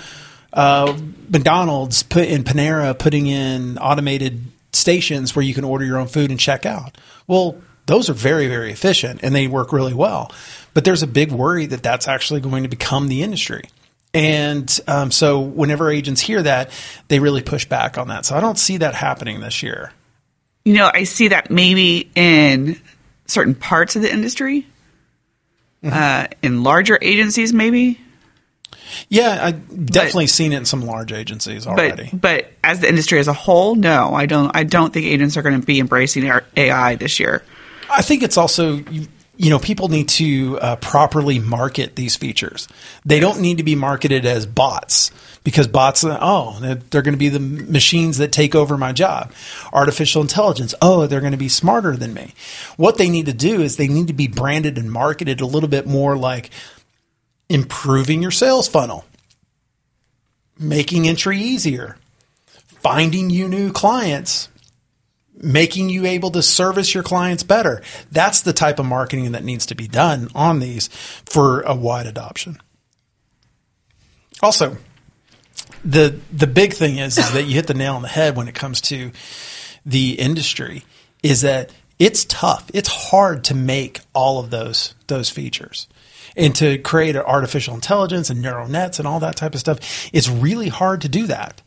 uh, 0.53 0.97
McDonald's 1.29 2.05
put 2.05 2.29
in 2.29 2.45
Panera 2.45 2.97
putting 2.97 3.27
in 3.27 3.79
automated 3.79 4.45
stations 4.73 5.35
where 5.35 5.45
you 5.45 5.55
can 5.55 5.65
order 5.65 5.85
your 5.85 5.99
own 5.99 6.07
food 6.07 6.31
and 6.31 6.39
check 6.39 6.65
out. 6.65 6.97
Well, 7.27 7.57
those 7.87 8.09
are 8.09 8.15
very 8.15 8.49
very 8.49 8.71
efficient 8.73 9.21
and 9.23 9.35
they 9.35 9.47
work 9.47 9.73
really 9.73 9.95
well. 9.95 10.31
But 10.75 10.85
there's 10.85 11.03
a 11.03 11.07
big 11.07 11.33
worry 11.33 11.67
that 11.67 11.83
that's 11.83 12.09
actually 12.09 12.41
going 12.41 12.63
to 12.63 12.69
become 12.69 13.09
the 13.09 13.23
industry. 13.23 13.65
And 14.15 14.81
um, 14.87 15.11
so, 15.11 15.41
whenever 15.41 15.91
agents 15.91 16.21
hear 16.21 16.43
that, 16.43 16.71
they 17.09 17.19
really 17.19 17.43
push 17.43 17.65
back 17.65 17.97
on 17.97 18.09
that. 18.09 18.27
So, 18.27 18.37
I 18.37 18.41
don't 18.41 18.59
see 18.59 18.77
that 18.79 18.95
happening 18.95 19.41
this 19.41 19.63
year. 19.63 19.93
You 20.65 20.75
know, 20.75 20.91
I 20.93 21.05
see 21.05 21.29
that 21.29 21.51
maybe 21.51 22.11
in 22.15 22.79
certain 23.27 23.55
parts 23.55 23.97
of 23.97 24.03
the 24.03 24.13
industry, 24.13 24.67
uh, 25.83 26.27
in 26.43 26.63
larger 26.63 26.99
agencies, 27.01 27.53
maybe. 27.53 28.01
Yeah, 29.09 29.39
I 29.43 29.53
definitely 29.53 30.27
seen 30.27 30.53
it 30.53 30.59
in 30.59 30.65
some 30.67 30.83
large 30.83 31.13
agencies 31.13 31.67
already. 31.67 32.11
But 32.13 32.21
but 32.21 32.53
as 32.63 32.81
the 32.81 32.89
industry 32.89 33.19
as 33.19 33.29
a 33.29 33.33
whole, 33.33 33.75
no, 33.75 34.15
I 34.15 34.27
don't. 34.27 34.55
I 34.55 34.65
don't 34.65 34.93
think 34.93 35.07
agents 35.07 35.39
are 35.39 35.43
going 35.43 35.59
to 35.59 35.67
be 35.67 35.81
embracing 35.81 36.31
AI 36.57 36.97
this 36.97 37.19
year. 37.19 37.43
I 37.93 38.03
think 38.03 38.23
it's 38.23 38.37
also 38.37 38.77
you, 38.91 39.07
you 39.37 39.51
know 39.51 39.59
people 39.59 39.89
need 39.89 40.09
to 40.11 40.59
uh, 40.61 40.77
properly 40.77 41.39
market 41.39 41.97
these 41.97 42.17
features. 42.17 42.69
They 43.05 43.21
don't 43.21 43.41
need 43.41 43.59
to 43.59 43.63
be 43.63 43.75
marketed 43.75 44.25
as 44.25 44.47
bots 44.47 45.11
because 45.45 45.67
bots 45.67 46.05
oh 46.05 46.59
they're, 46.61 46.77
they're 46.77 47.03
going 47.03 47.15
to 47.15 47.19
be 47.19 47.29
the 47.29 47.41
machines 47.41 48.19
that 48.19 48.33
take 48.33 48.55
over 48.55 48.79
my 48.79 48.93
job. 48.93 49.33
Artificial 49.73 50.23
intelligence 50.23 50.75
oh 50.81 51.07
they're 51.07 51.21
going 51.21 51.33
to 51.33 51.39
be 51.39 51.49
smarter 51.49 51.97
than 51.97 52.15
me. 52.15 52.35
What 52.77 52.99
they 52.99 53.11
need 53.11 53.27
to 53.27 53.33
do 53.33 53.61
is 53.61 53.77
they 53.77 53.89
need 53.89 54.07
to 54.07 54.13
be 54.13 54.29
branded 54.29 54.79
and 54.79 54.91
marketed 54.91 55.41
a 55.41 55.47
little 55.47 55.69
bit 55.69 55.87
more 55.87 56.17
like 56.17 56.51
improving 57.49 58.23
your 58.23 58.31
sales 58.31 58.69
funnel, 58.69 59.05
making 60.59 61.07
entry 61.07 61.39
easier, 61.39 61.97
finding 62.47 63.29
you 63.29 63.47
new 63.47 63.71
clients, 63.71 64.49
making 65.43 65.91
you 65.91 66.07
able 66.07 66.31
to 66.31 66.43
service 66.43 66.95
your 66.95 67.03
clients 67.03 67.43
better. 67.43 67.83
That's 68.11 68.41
the 68.41 68.53
type 68.53 68.79
of 68.79 68.87
marketing 68.87 69.33
that 69.33 69.45
needs 69.45 69.67
to 69.67 69.75
be 69.75 69.89
done 69.89 70.29
on 70.35 70.61
these 70.61 70.89
for 71.27 71.63
a 71.63 71.75
wide 71.75 72.07
adoption. 72.07 72.59
Also, 74.41 74.77
the 75.85 76.19
the 76.33 76.47
big 76.47 76.73
thing 76.73 76.99
is, 76.99 77.19
is 77.19 77.33
that 77.33 77.45
you 77.45 77.55
hit 77.55 77.67
the 77.67 77.75
nail 77.75 77.95
on 77.95 78.03
the 78.03 78.09
head 78.09 78.37
when 78.37 78.49
it 78.49 78.55
comes 78.55 78.81
to 78.83 79.13
the 79.85 80.13
industry 80.13 80.85
is 81.23 81.43
that 81.43 81.71
it's 82.03 82.25
tough. 82.25 82.69
It's 82.75 83.11
hard 83.11 83.45
to 83.45 83.55
make 83.55 84.01
all 84.13 84.41
of 84.41 84.51
those 84.51 84.95
those 85.07 85.31
features 85.31 85.87
and 86.37 86.53
to 86.57 86.79
create 86.79 87.15
artificial 87.15 87.77
intelligence 87.77 88.29
and 88.29 88.43
neural 88.43 88.67
nets 88.67 88.99
and 88.99 89.07
all 89.07 89.21
that 89.21 89.37
type 89.37 89.55
of 89.55 89.61
stuff. 89.61 90.11
It's 90.13 90.29
really 90.29 90.69
hard 90.69 91.01
to 91.03 91.09
do 91.09 91.29
that. 91.29 91.63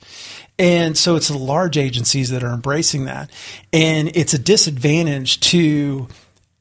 And 0.60 0.98
so 0.98 1.16
it's 1.16 1.30
the 1.30 1.38
large 1.38 1.78
agencies 1.78 2.32
that 2.32 2.44
are 2.44 2.54
embracing 2.54 3.06
that. 3.06 3.30
And 3.72 4.12
it's 4.14 4.34
a 4.34 4.38
disadvantage 4.38 5.40
to 5.52 6.10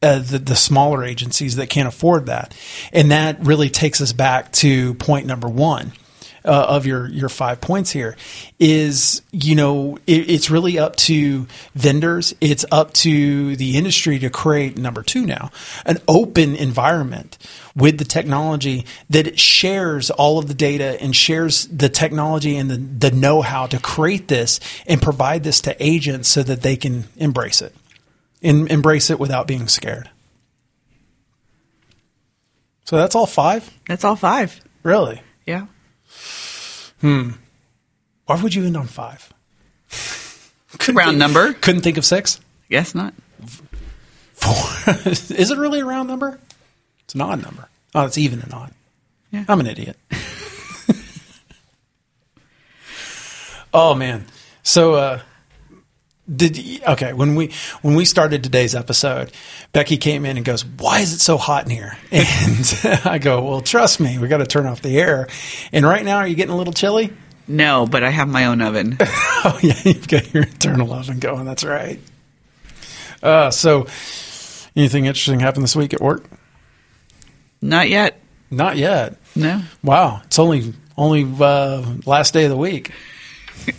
uh, 0.03 0.21
the, 0.21 0.39
the 0.39 0.57
smaller 0.57 1.03
agencies 1.03 1.57
that 1.57 1.69
can't 1.69 1.89
afford 1.89 2.27
that. 2.27 2.57
And 2.93 3.11
that 3.11 3.41
really 3.41 3.71
takes 3.71 4.01
us 4.01 4.13
back 4.13 4.53
to 4.53 4.95
point 4.95 5.27
number 5.27 5.49
one. 5.49 5.93
Uh, 6.47 6.67
of 6.69 6.85
your 6.85 7.09
your 7.09 7.31
five 7.31 7.59
points 7.59 7.91
here 7.91 8.15
is 8.59 9.23
you 9.33 9.55
know 9.55 9.97
it, 10.07 10.29
it's 10.29 10.51
really 10.51 10.79
up 10.79 10.95
to 10.95 11.47
vendors 11.75 12.35
it's 12.39 12.67
up 12.71 12.93
to 12.93 13.57
the 13.57 13.79
industry 13.79 14.19
to 14.19 14.29
create 14.29 14.77
number 14.77 15.03
two 15.03 15.25
now 15.25 15.51
an 15.87 15.97
open 16.07 16.55
environment 16.55 17.39
with 17.75 17.97
the 17.97 18.05
technology 18.05 18.85
that 19.09 19.41
shares 19.41 20.11
all 20.11 20.39
of 20.39 20.47
the 20.47 20.53
data 20.53 21.01
and 21.01 21.17
shares 21.17 21.67
the 21.69 21.89
technology 21.89 22.59
and 22.59 22.71
the, 22.71 22.77
the 22.77 23.11
know-how 23.17 23.67
to 23.67 23.79
create 23.81 24.29
this 24.29 24.61
and 24.87 25.01
provide 25.01 25.45
this 25.45 25.63
to 25.63 25.75
agents 25.83 26.29
so 26.29 26.43
that 26.43 26.61
they 26.61 26.77
can 26.77 27.05
embrace 27.17 27.63
it 27.63 27.75
and 28.43 28.71
embrace 28.71 29.09
it 29.09 29.19
without 29.19 29.47
being 29.47 29.67
scared 29.67 30.11
so 32.85 32.99
that's 32.99 33.15
all 33.15 33.25
five 33.27 33.73
That's 33.89 34.05
all 34.05 34.17
five. 34.17 34.61
really 34.83 35.23
Yeah. 35.47 35.69
Why 37.05 38.43
would 38.43 38.55
you 38.55 38.65
end 38.65 38.77
on 38.77 38.87
five 38.87 39.33
couldn't 40.79 40.97
Round 40.97 41.11
think- 41.11 41.19
number? 41.19 41.53
couldn't 41.55 41.83
think 41.83 41.97
of 41.99 42.05
six 42.05 42.41
Guess 42.71 42.95
not. 42.95 43.13
Four. 44.33 44.95
Is 45.13 45.51
it 45.51 45.59
really 45.59 45.81
a 45.81 45.85
round 45.85 46.09
number? 46.09 46.41
It's 47.05 47.15
an 47.15 47.21
odd 47.21 47.43
number. 47.43 47.69
Oh, 47.95 48.07
it's 48.07 48.17
even 48.19 48.41
and 48.41 48.53
odd. 48.55 48.73
Yeah. 49.31 49.45
I'm 49.49 49.61
an 49.61 49.67
idiot. 49.67 49.97
oh 53.73 53.95
man. 53.95 54.25
So 54.63 54.95
uh, 54.95 55.21
Did 56.27 56.83
okay 56.89 57.13
when 57.13 57.35
we 57.35 57.53
when 57.83 57.95
we 57.95 58.07
started 58.07 58.43
today's 58.43 58.75
episode, 58.75 59.31
Becky 59.73 59.99
came 59.99 60.25
in 60.25 60.39
and 60.39 60.47
goes, 60.47 60.65
"Why 60.65 61.01
is 61.01 61.13
it 61.13 61.21
so 61.21 61.37
hot 61.37 61.65
in 61.65 61.71
here?" 61.71 61.99
And 62.11 62.81
I 63.05 63.19
go, 63.19 63.43
"Well, 63.43 63.61
trust 63.61 64.01
me, 64.01 64.19
we 64.19 64.29
got 64.29 64.39
to 64.39 64.47
turn 64.47 64.65
off 64.65 64.81
the 64.81 64.99
air." 64.99 65.29
And 65.71 65.85
right 65.85 66.03
now, 66.03 66.17
are 66.17 66.27
you 66.27 66.35
getting 66.35 66.55
a 66.55 66.57
little 66.57 66.73
chilly? 66.73 67.13
No, 67.47 67.87
but 67.87 68.03
I 68.03 68.09
have 68.09 68.27
my 68.27 68.47
own 68.47 68.63
oven. 68.63 68.97
oh 69.01 69.59
yeah, 69.63 69.79
you've 69.85 70.09
got 70.09 70.33
your 70.33 70.45
internal 70.45 70.91
oven 70.95 71.19
going. 71.19 71.45
That's 71.45 71.63
right. 71.63 72.01
Uh, 73.23 73.51
so, 73.51 73.87
anything 74.75 75.05
interesting 75.05 75.41
happened 75.41 75.65
this 75.65 75.77
week 75.77 75.93
at 75.93 76.01
work? 76.01 76.25
Not 77.61 77.91
yet. 77.91 78.19
Not 78.51 78.79
yet. 78.79 79.17
No. 79.37 79.61
Wow, 79.83 80.23
it's 80.25 80.39
only 80.39 80.73
only 80.97 81.31
uh, 81.39 81.85
last 82.07 82.33
day 82.33 82.45
of 82.45 82.51
the 82.51 82.57
week. 82.57 82.93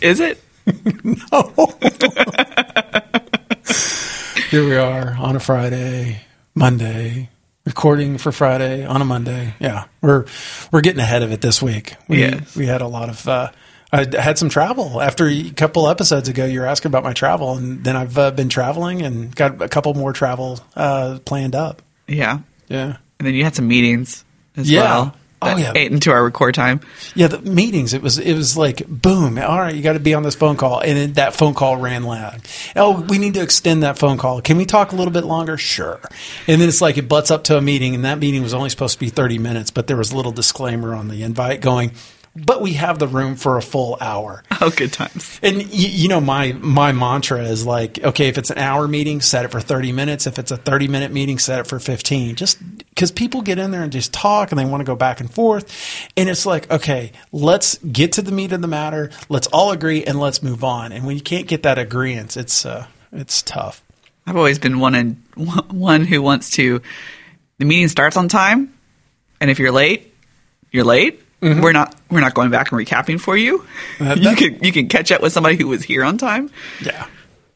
Is 0.00 0.20
it? 0.20 0.42
Here 4.50 4.64
we 4.64 4.76
are 4.76 5.14
on 5.18 5.36
a 5.36 5.40
Friday, 5.40 6.20
Monday, 6.54 7.28
recording 7.64 8.18
for 8.18 8.32
Friday 8.32 8.84
on 8.84 9.00
a 9.00 9.04
Monday. 9.04 9.54
Yeah, 9.60 9.84
we're 10.00 10.24
we're 10.72 10.80
getting 10.80 11.00
ahead 11.00 11.22
of 11.22 11.30
it 11.32 11.40
this 11.40 11.62
week. 11.62 11.94
We 12.08 12.18
Yes. 12.20 12.56
we 12.56 12.66
had 12.66 12.80
a 12.80 12.86
lot 12.88 13.08
of. 13.10 13.28
Uh, 13.28 13.50
I 13.92 14.06
had 14.20 14.38
some 14.38 14.48
travel 14.48 15.00
after 15.00 15.28
a 15.28 15.50
couple 15.50 15.88
episodes 15.88 16.28
ago. 16.28 16.44
You 16.44 16.60
were 16.60 16.66
asking 16.66 16.90
about 16.90 17.04
my 17.04 17.12
travel, 17.12 17.56
and 17.56 17.84
then 17.84 17.96
I've 17.96 18.18
uh, 18.18 18.30
been 18.32 18.48
traveling 18.48 19.02
and 19.02 19.34
got 19.34 19.62
a 19.62 19.68
couple 19.68 19.94
more 19.94 20.12
travel 20.12 20.58
uh, 20.74 21.18
planned 21.24 21.54
up. 21.54 21.82
Yeah. 22.08 22.40
Yeah, 22.68 22.96
And 23.20 23.26
then 23.28 23.34
you 23.34 23.44
had 23.44 23.54
some 23.54 23.68
meetings 23.68 24.24
as 24.56 24.68
Yeah. 24.68 24.80
well. 24.82 25.16
Oh, 25.42 25.56
yeah. 25.56 25.72
Ate 25.74 25.92
into 25.92 26.10
our 26.10 26.24
record 26.24 26.54
time. 26.54 26.80
yeah. 27.14 27.26
The 27.28 27.40
meetings. 27.42 27.92
It 27.92 28.00
was 28.00 28.18
it 28.18 28.34
was 28.34 28.56
like 28.56 28.86
boom. 28.88 29.38
All 29.38 29.58
right, 29.58 29.74
you 29.74 29.82
got 29.82 29.92
to 29.92 30.00
be 30.00 30.14
on 30.14 30.22
this 30.22 30.34
phone 30.34 30.56
call, 30.56 30.80
and 30.80 30.96
then 30.96 31.12
that 31.14 31.34
phone 31.34 31.52
call 31.52 31.76
ran 31.76 32.04
loud. 32.04 32.40
Oh, 32.74 33.02
we 33.02 33.18
need 33.18 33.34
to 33.34 33.42
extend 33.42 33.82
that 33.82 33.98
phone 33.98 34.16
call. 34.16 34.40
Can 34.40 34.56
we 34.56 34.64
talk 34.64 34.92
a 34.92 34.96
little 34.96 35.12
bit 35.12 35.24
longer? 35.24 35.58
Sure. 35.58 36.00
And 36.46 36.60
then 36.60 36.68
it's 36.68 36.80
like 36.80 36.96
it 36.96 37.06
butts 37.08 37.30
up 37.30 37.44
to 37.44 37.56
a 37.58 37.60
meeting, 37.60 37.94
and 37.94 38.04
that 38.06 38.18
meeting 38.18 38.42
was 38.42 38.54
only 38.54 38.70
supposed 38.70 38.94
to 38.94 39.00
be 39.00 39.10
thirty 39.10 39.38
minutes, 39.38 39.70
but 39.70 39.86
there 39.86 39.96
was 39.98 40.10
a 40.10 40.16
little 40.16 40.32
disclaimer 40.32 40.94
on 40.94 41.08
the 41.08 41.22
invite 41.22 41.60
going. 41.60 41.92
But 42.36 42.60
we 42.60 42.74
have 42.74 42.98
the 42.98 43.08
room 43.08 43.34
for 43.34 43.56
a 43.56 43.62
full 43.62 43.96
hour. 43.98 44.42
Oh, 44.60 44.68
good 44.68 44.92
times. 44.92 45.40
And 45.42 45.62
you, 45.72 45.88
you 45.88 46.08
know 46.08 46.20
my 46.20 46.52
my 46.52 46.92
mantra 46.92 47.42
is 47.42 47.64
like, 47.64 48.02
okay, 48.02 48.28
if 48.28 48.36
it's 48.36 48.50
an 48.50 48.58
hour 48.58 48.86
meeting, 48.86 49.22
set 49.22 49.46
it 49.46 49.50
for 49.50 49.60
thirty 49.60 49.90
minutes. 49.90 50.26
If 50.26 50.38
it's 50.38 50.50
a 50.50 50.56
thirty 50.58 50.86
minute 50.86 51.12
meeting, 51.12 51.38
set 51.38 51.60
it 51.60 51.66
for 51.66 51.78
fifteen. 51.78 52.34
Just 52.34 52.58
because 52.90 53.10
people 53.10 53.40
get 53.40 53.58
in 53.58 53.70
there 53.70 53.82
and 53.82 53.90
just 53.90 54.12
talk 54.12 54.52
and 54.52 54.58
they 54.58 54.66
want 54.66 54.82
to 54.82 54.84
go 54.84 54.94
back 54.94 55.20
and 55.20 55.32
forth, 55.32 56.08
and 56.14 56.28
it's 56.28 56.44
like, 56.44 56.70
okay, 56.70 57.12
let's 57.32 57.78
get 57.78 58.12
to 58.12 58.22
the 58.22 58.32
meat 58.32 58.52
of 58.52 58.60
the 58.60 58.68
matter. 58.68 59.10
Let's 59.30 59.46
all 59.46 59.70
agree 59.72 60.04
and 60.04 60.20
let's 60.20 60.42
move 60.42 60.62
on. 60.62 60.92
And 60.92 61.06
when 61.06 61.16
you 61.16 61.22
can't 61.22 61.46
get 61.46 61.62
that 61.62 61.78
agreement, 61.78 62.36
it's 62.36 62.66
uh, 62.66 62.86
it's 63.12 63.40
tough. 63.42 63.82
I've 64.26 64.36
always 64.36 64.58
been 64.58 64.78
one 64.78 64.94
and 64.94 65.22
one 65.70 66.04
who 66.04 66.20
wants 66.20 66.50
to. 66.52 66.82
The 67.58 67.64
meeting 67.64 67.88
starts 67.88 68.18
on 68.18 68.28
time, 68.28 68.74
and 69.40 69.50
if 69.50 69.58
you're 69.58 69.72
late, 69.72 70.12
you're 70.70 70.84
late. 70.84 71.22
We're 71.40 71.72
not. 71.72 71.94
We're 72.10 72.20
not 72.20 72.34
going 72.34 72.50
back 72.50 72.72
and 72.72 72.80
recapping 72.80 73.20
for 73.20 73.36
you. 73.36 73.64
That- 73.98 74.18
you 74.18 74.34
can 74.34 74.64
you 74.64 74.72
can 74.72 74.88
catch 74.88 75.12
up 75.12 75.20
with 75.22 75.32
somebody 75.32 75.56
who 75.56 75.68
was 75.68 75.82
here 75.84 76.02
on 76.04 76.18
time. 76.18 76.50
Yeah. 76.82 77.06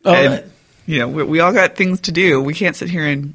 Oh, 0.05 0.14
and 0.14 0.51
you 0.87 0.99
know 0.99 1.09
we, 1.09 1.23
we 1.25 1.40
all 1.40 1.53
got 1.53 1.77
things 1.77 2.01
to 2.03 2.12
do. 2.12 2.40
We 2.43 2.55
can't 2.55 2.77
sit 2.77 2.88
here 2.90 3.07
and 3.07 3.35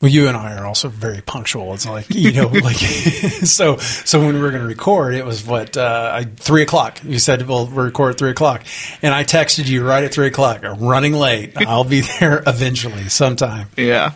Well, 0.00 0.10
you 0.10 0.28
and 0.28 0.36
I 0.36 0.56
are 0.56 0.66
also 0.66 0.88
very 0.88 1.22
punctual. 1.22 1.72
It's 1.74 1.86
like 1.86 2.06
you 2.10 2.32
know, 2.32 2.46
like 2.62 2.76
so. 2.76 3.76
So 3.78 4.20
when 4.20 4.34
we 4.34 4.40
were 4.40 4.50
going 4.50 4.62
to 4.62 4.68
record, 4.68 5.14
it 5.14 5.24
was 5.24 5.46
what 5.46 5.76
uh, 5.76 6.10
I, 6.14 6.24
three 6.24 6.62
o'clock. 6.62 7.02
You 7.02 7.18
said, 7.18 7.46
"Well, 7.48 7.66
we'll 7.66 7.84
record 7.86 8.12
at 8.12 8.18
three 8.18 8.30
o'clock," 8.30 8.64
and 9.00 9.14
I 9.14 9.24
texted 9.24 9.66
you 9.66 9.84
right 9.86 10.04
at 10.04 10.12
three 10.12 10.26
o'clock. 10.26 10.64
I'm 10.64 10.78
running 10.80 11.14
late. 11.14 11.52
I'll 11.56 11.84
be 11.84 12.00
there 12.00 12.42
eventually, 12.46 13.08
sometime. 13.08 13.68
yeah. 13.76 14.12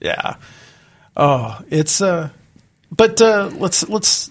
Yeah. 0.00 0.34
Oh, 1.16 1.60
it's 1.70 2.00
uh, 2.00 2.30
but 2.90 3.20
uh, 3.20 3.50
let's 3.54 3.88
let's 3.88 4.30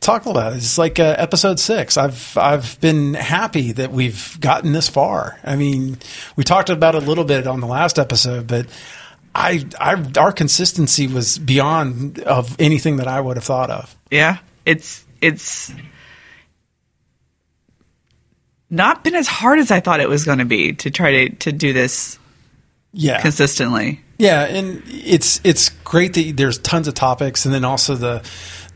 talk 0.00 0.26
about 0.26 0.52
it. 0.52 0.56
It's 0.56 0.78
like 0.78 0.98
uh, 1.00 1.14
episode 1.18 1.58
six. 1.58 1.96
I've 1.96 2.36
I've 2.36 2.80
been 2.80 3.14
happy 3.14 3.72
that 3.72 3.92
we've 3.92 4.36
gotten 4.40 4.72
this 4.72 4.88
far. 4.88 5.38
I 5.44 5.56
mean, 5.56 5.98
we 6.36 6.44
talked 6.44 6.70
about 6.70 6.94
it 6.94 7.02
a 7.02 7.06
little 7.06 7.24
bit 7.24 7.46
on 7.46 7.60
the 7.60 7.66
last 7.66 7.98
episode, 7.98 8.46
but 8.46 8.66
I, 9.34 9.66
I 9.80 10.02
our 10.18 10.32
consistency 10.32 11.06
was 11.06 11.38
beyond 11.38 12.20
of 12.20 12.54
anything 12.58 12.96
that 12.96 13.08
I 13.08 13.20
would 13.20 13.36
have 13.36 13.44
thought 13.44 13.70
of. 13.70 13.96
Yeah, 14.10 14.38
it's 14.64 15.04
it's 15.20 15.72
not 18.70 19.04
been 19.04 19.14
as 19.14 19.26
hard 19.26 19.58
as 19.58 19.70
I 19.70 19.80
thought 19.80 20.00
it 20.00 20.08
was 20.08 20.24
going 20.24 20.38
to 20.38 20.44
be 20.44 20.72
to 20.74 20.90
try 20.90 21.28
to 21.28 21.36
to 21.36 21.52
do 21.52 21.72
this 21.72 22.18
Yeah, 22.92 23.20
consistently. 23.20 24.00
Yeah, 24.18 24.44
and 24.44 24.82
it's 24.86 25.40
it's 25.44 25.68
great 25.84 26.14
that 26.14 26.36
there's 26.36 26.58
tons 26.58 26.88
of 26.88 26.94
topics, 26.94 27.44
and 27.44 27.52
then 27.52 27.64
also 27.64 27.94
the 27.94 28.22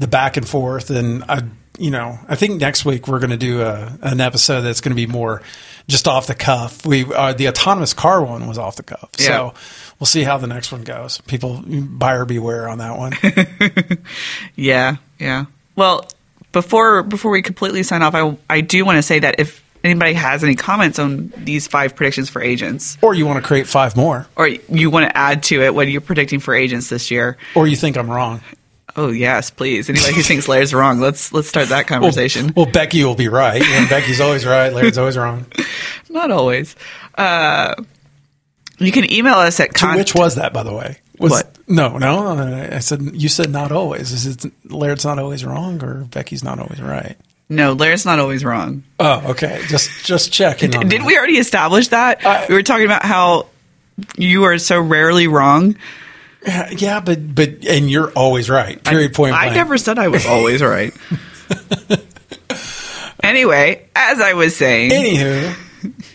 the 0.00 0.08
back 0.08 0.36
and 0.36 0.46
forth. 0.48 0.90
And 0.90 1.22
I, 1.28 1.42
you 1.78 1.90
know, 1.92 2.18
I 2.28 2.34
think 2.34 2.60
next 2.60 2.84
week 2.84 3.06
we're 3.06 3.20
going 3.20 3.30
to 3.30 3.36
do 3.36 3.62
a, 3.62 3.96
an 4.02 4.20
episode 4.20 4.62
that's 4.62 4.80
going 4.80 4.90
to 4.90 4.96
be 4.96 5.06
more 5.06 5.40
just 5.86 6.08
off 6.08 6.26
the 6.26 6.34
cuff. 6.34 6.84
We 6.84 7.04
uh, 7.04 7.32
the 7.34 7.48
autonomous 7.48 7.94
car 7.94 8.22
one 8.24 8.46
was 8.48 8.58
off 8.58 8.76
the 8.76 8.82
cuff, 8.82 9.10
Yeah. 9.18 9.26
so 9.26 9.54
we'll 9.98 10.06
see 10.06 10.22
how 10.24 10.36
the 10.38 10.46
next 10.46 10.72
one 10.72 10.82
goes. 10.82 11.20
People 11.22 11.62
buyer 11.66 12.24
beware 12.24 12.68
on 12.68 12.78
that 12.78 12.98
one. 12.98 13.12
Yeah, 14.56 14.96
yeah. 15.18 15.46
Well, 15.76 16.08
before 16.52 17.02
before 17.02 17.30
we 17.30 17.42
completely 17.42 17.82
sign 17.82 18.02
off, 18.02 18.14
I 18.14 18.36
I 18.48 18.60
do 18.60 18.84
want 18.84 18.96
to 18.96 19.02
say 19.02 19.18
that 19.20 19.40
if 19.40 19.62
anybody 19.82 20.12
has 20.14 20.44
any 20.44 20.54
comments 20.56 20.98
on 20.98 21.32
these 21.36 21.66
five 21.66 21.96
predictions 21.96 22.28
for 22.28 22.42
agents, 22.42 22.98
or 23.02 23.14
you 23.14 23.26
want 23.26 23.42
to 23.42 23.46
create 23.46 23.66
five 23.66 23.96
more, 23.96 24.26
or 24.36 24.46
you 24.48 24.90
want 24.90 25.08
to 25.08 25.16
add 25.16 25.42
to 25.44 25.62
it 25.62 25.74
what 25.74 25.88
you're 25.88 26.00
predicting 26.00 26.40
for 26.40 26.54
agents 26.54 26.88
this 26.88 27.10
year, 27.10 27.36
or 27.54 27.66
you 27.66 27.76
think 27.76 27.96
I'm 27.96 28.10
wrong. 28.10 28.42
Oh 28.96 29.10
yes, 29.10 29.50
please. 29.50 29.88
Anybody 29.88 30.14
who 30.14 30.22
thinks 30.22 30.48
Larry's 30.48 30.72
wrong, 30.74 31.00
let's 31.00 31.32
let's 31.32 31.48
start 31.48 31.68
that 31.68 31.86
conversation. 31.86 32.52
well, 32.56 32.66
Becky 32.66 33.04
will 33.04 33.14
be 33.14 33.28
right. 33.28 33.62
And 33.62 33.88
Becky's 33.88 34.20
always 34.20 34.44
right. 34.46 34.72
Larry's 34.72 34.98
always 34.98 35.16
wrong. 35.16 35.46
Not 36.08 36.30
always. 36.30 36.74
Uh, 37.16 37.74
you 38.78 38.92
can 38.92 39.10
email 39.12 39.34
us 39.34 39.60
at 39.60 39.74
con- 39.74 39.96
which 39.96 40.14
was 40.14 40.36
that, 40.36 40.52
by 40.52 40.62
the 40.62 40.72
way? 40.74 40.98
Was, 41.18 41.30
What? 41.32 41.56
No, 41.68 41.98
no. 41.98 42.68
I 42.72 42.78
said 42.80 43.02
you 43.14 43.28
said 43.28 43.50
not 43.50 43.70
always. 43.72 44.10
Is 44.10 44.26
it 44.26 44.52
Laird's 44.70 45.04
not 45.04 45.18
always 45.18 45.44
wrong, 45.44 45.82
or 45.84 46.04
Becky's 46.04 46.42
not 46.42 46.58
always 46.58 46.80
right? 46.80 47.16
No, 47.48 47.72
Larry's 47.74 48.06
not 48.06 48.18
always 48.18 48.44
wrong. 48.44 48.82
Oh, 48.98 49.30
okay. 49.32 49.62
Just 49.68 50.04
just 50.04 50.32
checking. 50.32 50.74
on 50.74 50.88
Didn't 50.88 51.06
we 51.06 51.16
already 51.18 51.36
establish 51.38 51.88
that? 51.88 52.24
I- 52.26 52.46
we 52.48 52.54
were 52.54 52.62
talking 52.62 52.86
about 52.86 53.04
how 53.04 53.46
you 54.16 54.44
are 54.44 54.58
so 54.58 54.80
rarely 54.80 55.26
wrong. 55.26 55.76
Yeah, 56.46 57.00
but 57.00 57.34
but 57.34 57.64
and 57.66 57.90
you're 57.90 58.10
always 58.12 58.48
right. 58.48 58.82
Period. 58.82 59.12
Point 59.12 59.34
I 59.34 59.46
blank. 59.46 59.56
never 59.56 59.78
said 59.78 59.98
I 59.98 60.08
was 60.08 60.24
always 60.26 60.62
right. 60.62 60.94
anyway, 63.22 63.86
as 63.94 64.20
I 64.20 64.32
was 64.32 64.56
saying, 64.56 64.90
Anywho, 64.90 65.54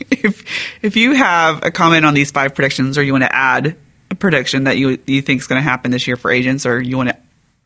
if 0.10 0.44
if 0.82 0.96
you 0.96 1.14
have 1.14 1.64
a 1.64 1.72
comment 1.72 2.06
on 2.06 2.14
these 2.14 2.32
five 2.32 2.56
predictions, 2.56 2.98
or 2.98 3.04
you 3.04 3.12
want 3.12 3.24
to 3.24 3.36
add 3.36 3.76
a 4.10 4.16
prediction 4.16 4.64
that 4.64 4.78
you 4.78 4.98
you 5.06 5.22
think 5.22 5.42
is 5.42 5.48
going 5.48 5.60
to 5.60 5.68
happen 5.70 5.92
this 5.92 6.08
year 6.08 6.16
for 6.16 6.32
agents, 6.32 6.66
or 6.66 6.82
you 6.82 6.98
want 6.98 7.10
to 7.10 7.18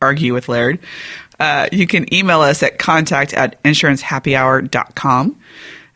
argue 0.02 0.34
with 0.34 0.48
Laird, 0.48 0.80
uh, 1.38 1.68
you 1.72 1.86
can 1.86 2.12
email 2.12 2.40
us 2.40 2.62
at 2.62 2.78
contact 2.78 3.32
at 3.34 3.62
insurancehappyhour.com. 3.62 5.36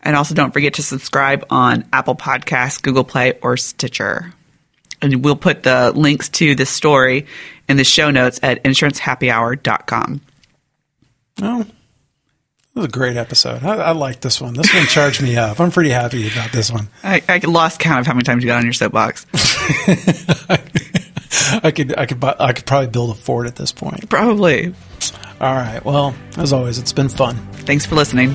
And 0.07 0.16
also 0.16 0.35
don't 0.35 0.53
forget 0.53 0.74
to 0.74 0.83
subscribe 0.83 1.46
on 1.48 1.87
Apple 1.90 2.14
Podcasts, 2.14 2.81
Google 2.83 3.05
Play, 3.05 3.38
or 3.40 3.57
Stitcher. 3.57 4.35
And 5.05 5.23
we'll 5.23 5.37
put 5.37 5.64
the 5.64 5.93
links 5.95 6.31
to 6.31 6.55
this 6.55 6.71
story 6.71 7.27
in 7.69 7.77
the 7.77 7.85
show 7.85 8.11
notes 8.11 8.40
at 8.43 8.64
insurancehappyhour.com. 8.64 10.21
oh, 11.43 11.61
it 11.61 11.67
was 12.75 12.87
a 12.87 12.88
great 12.88 13.19
episode. 13.19 13.62
I, 13.62 13.75
I 13.77 13.90
like 13.93 14.21
this 14.23 14.40
one. 14.40 14.55
This 14.55 14.73
one 14.73 14.87
charged 14.87 15.23
me 15.23 15.37
up. 15.37 15.61
I'm 15.61 15.71
pretty 15.71 15.90
happy 15.90 16.27
about 16.33 16.53
this 16.53 16.73
one. 16.73 16.88
I, 17.03 17.23
I 17.29 17.38
lost 17.45 17.81
count 17.81 18.01
of 18.01 18.07
how 18.07 18.14
many 18.14 18.25
times 18.25 18.43
you 18.43 18.49
got 18.49 18.59
on 18.61 18.64
your 18.64 18.73
soapbox. 18.73 19.27
I 21.62 21.71
could 21.71 21.97
I 21.99 22.07
could 22.07 22.19
buy, 22.19 22.35
I 22.40 22.55
could 22.55 22.64
probably 22.64 22.88
build 22.88 23.11
a 23.11 23.14
fort 23.14 23.47
at 23.47 23.57
this 23.57 23.73
point. 23.73 24.09
Probably. 24.09 24.75
All 25.40 25.55
right. 25.55 25.85
Well, 25.85 26.14
as 26.38 26.53
always, 26.55 26.79
it's 26.79 26.93
been 26.95 27.11
fun. 27.11 27.37
Thanks 27.53 27.85
for 27.85 27.95
listening. 27.95 28.31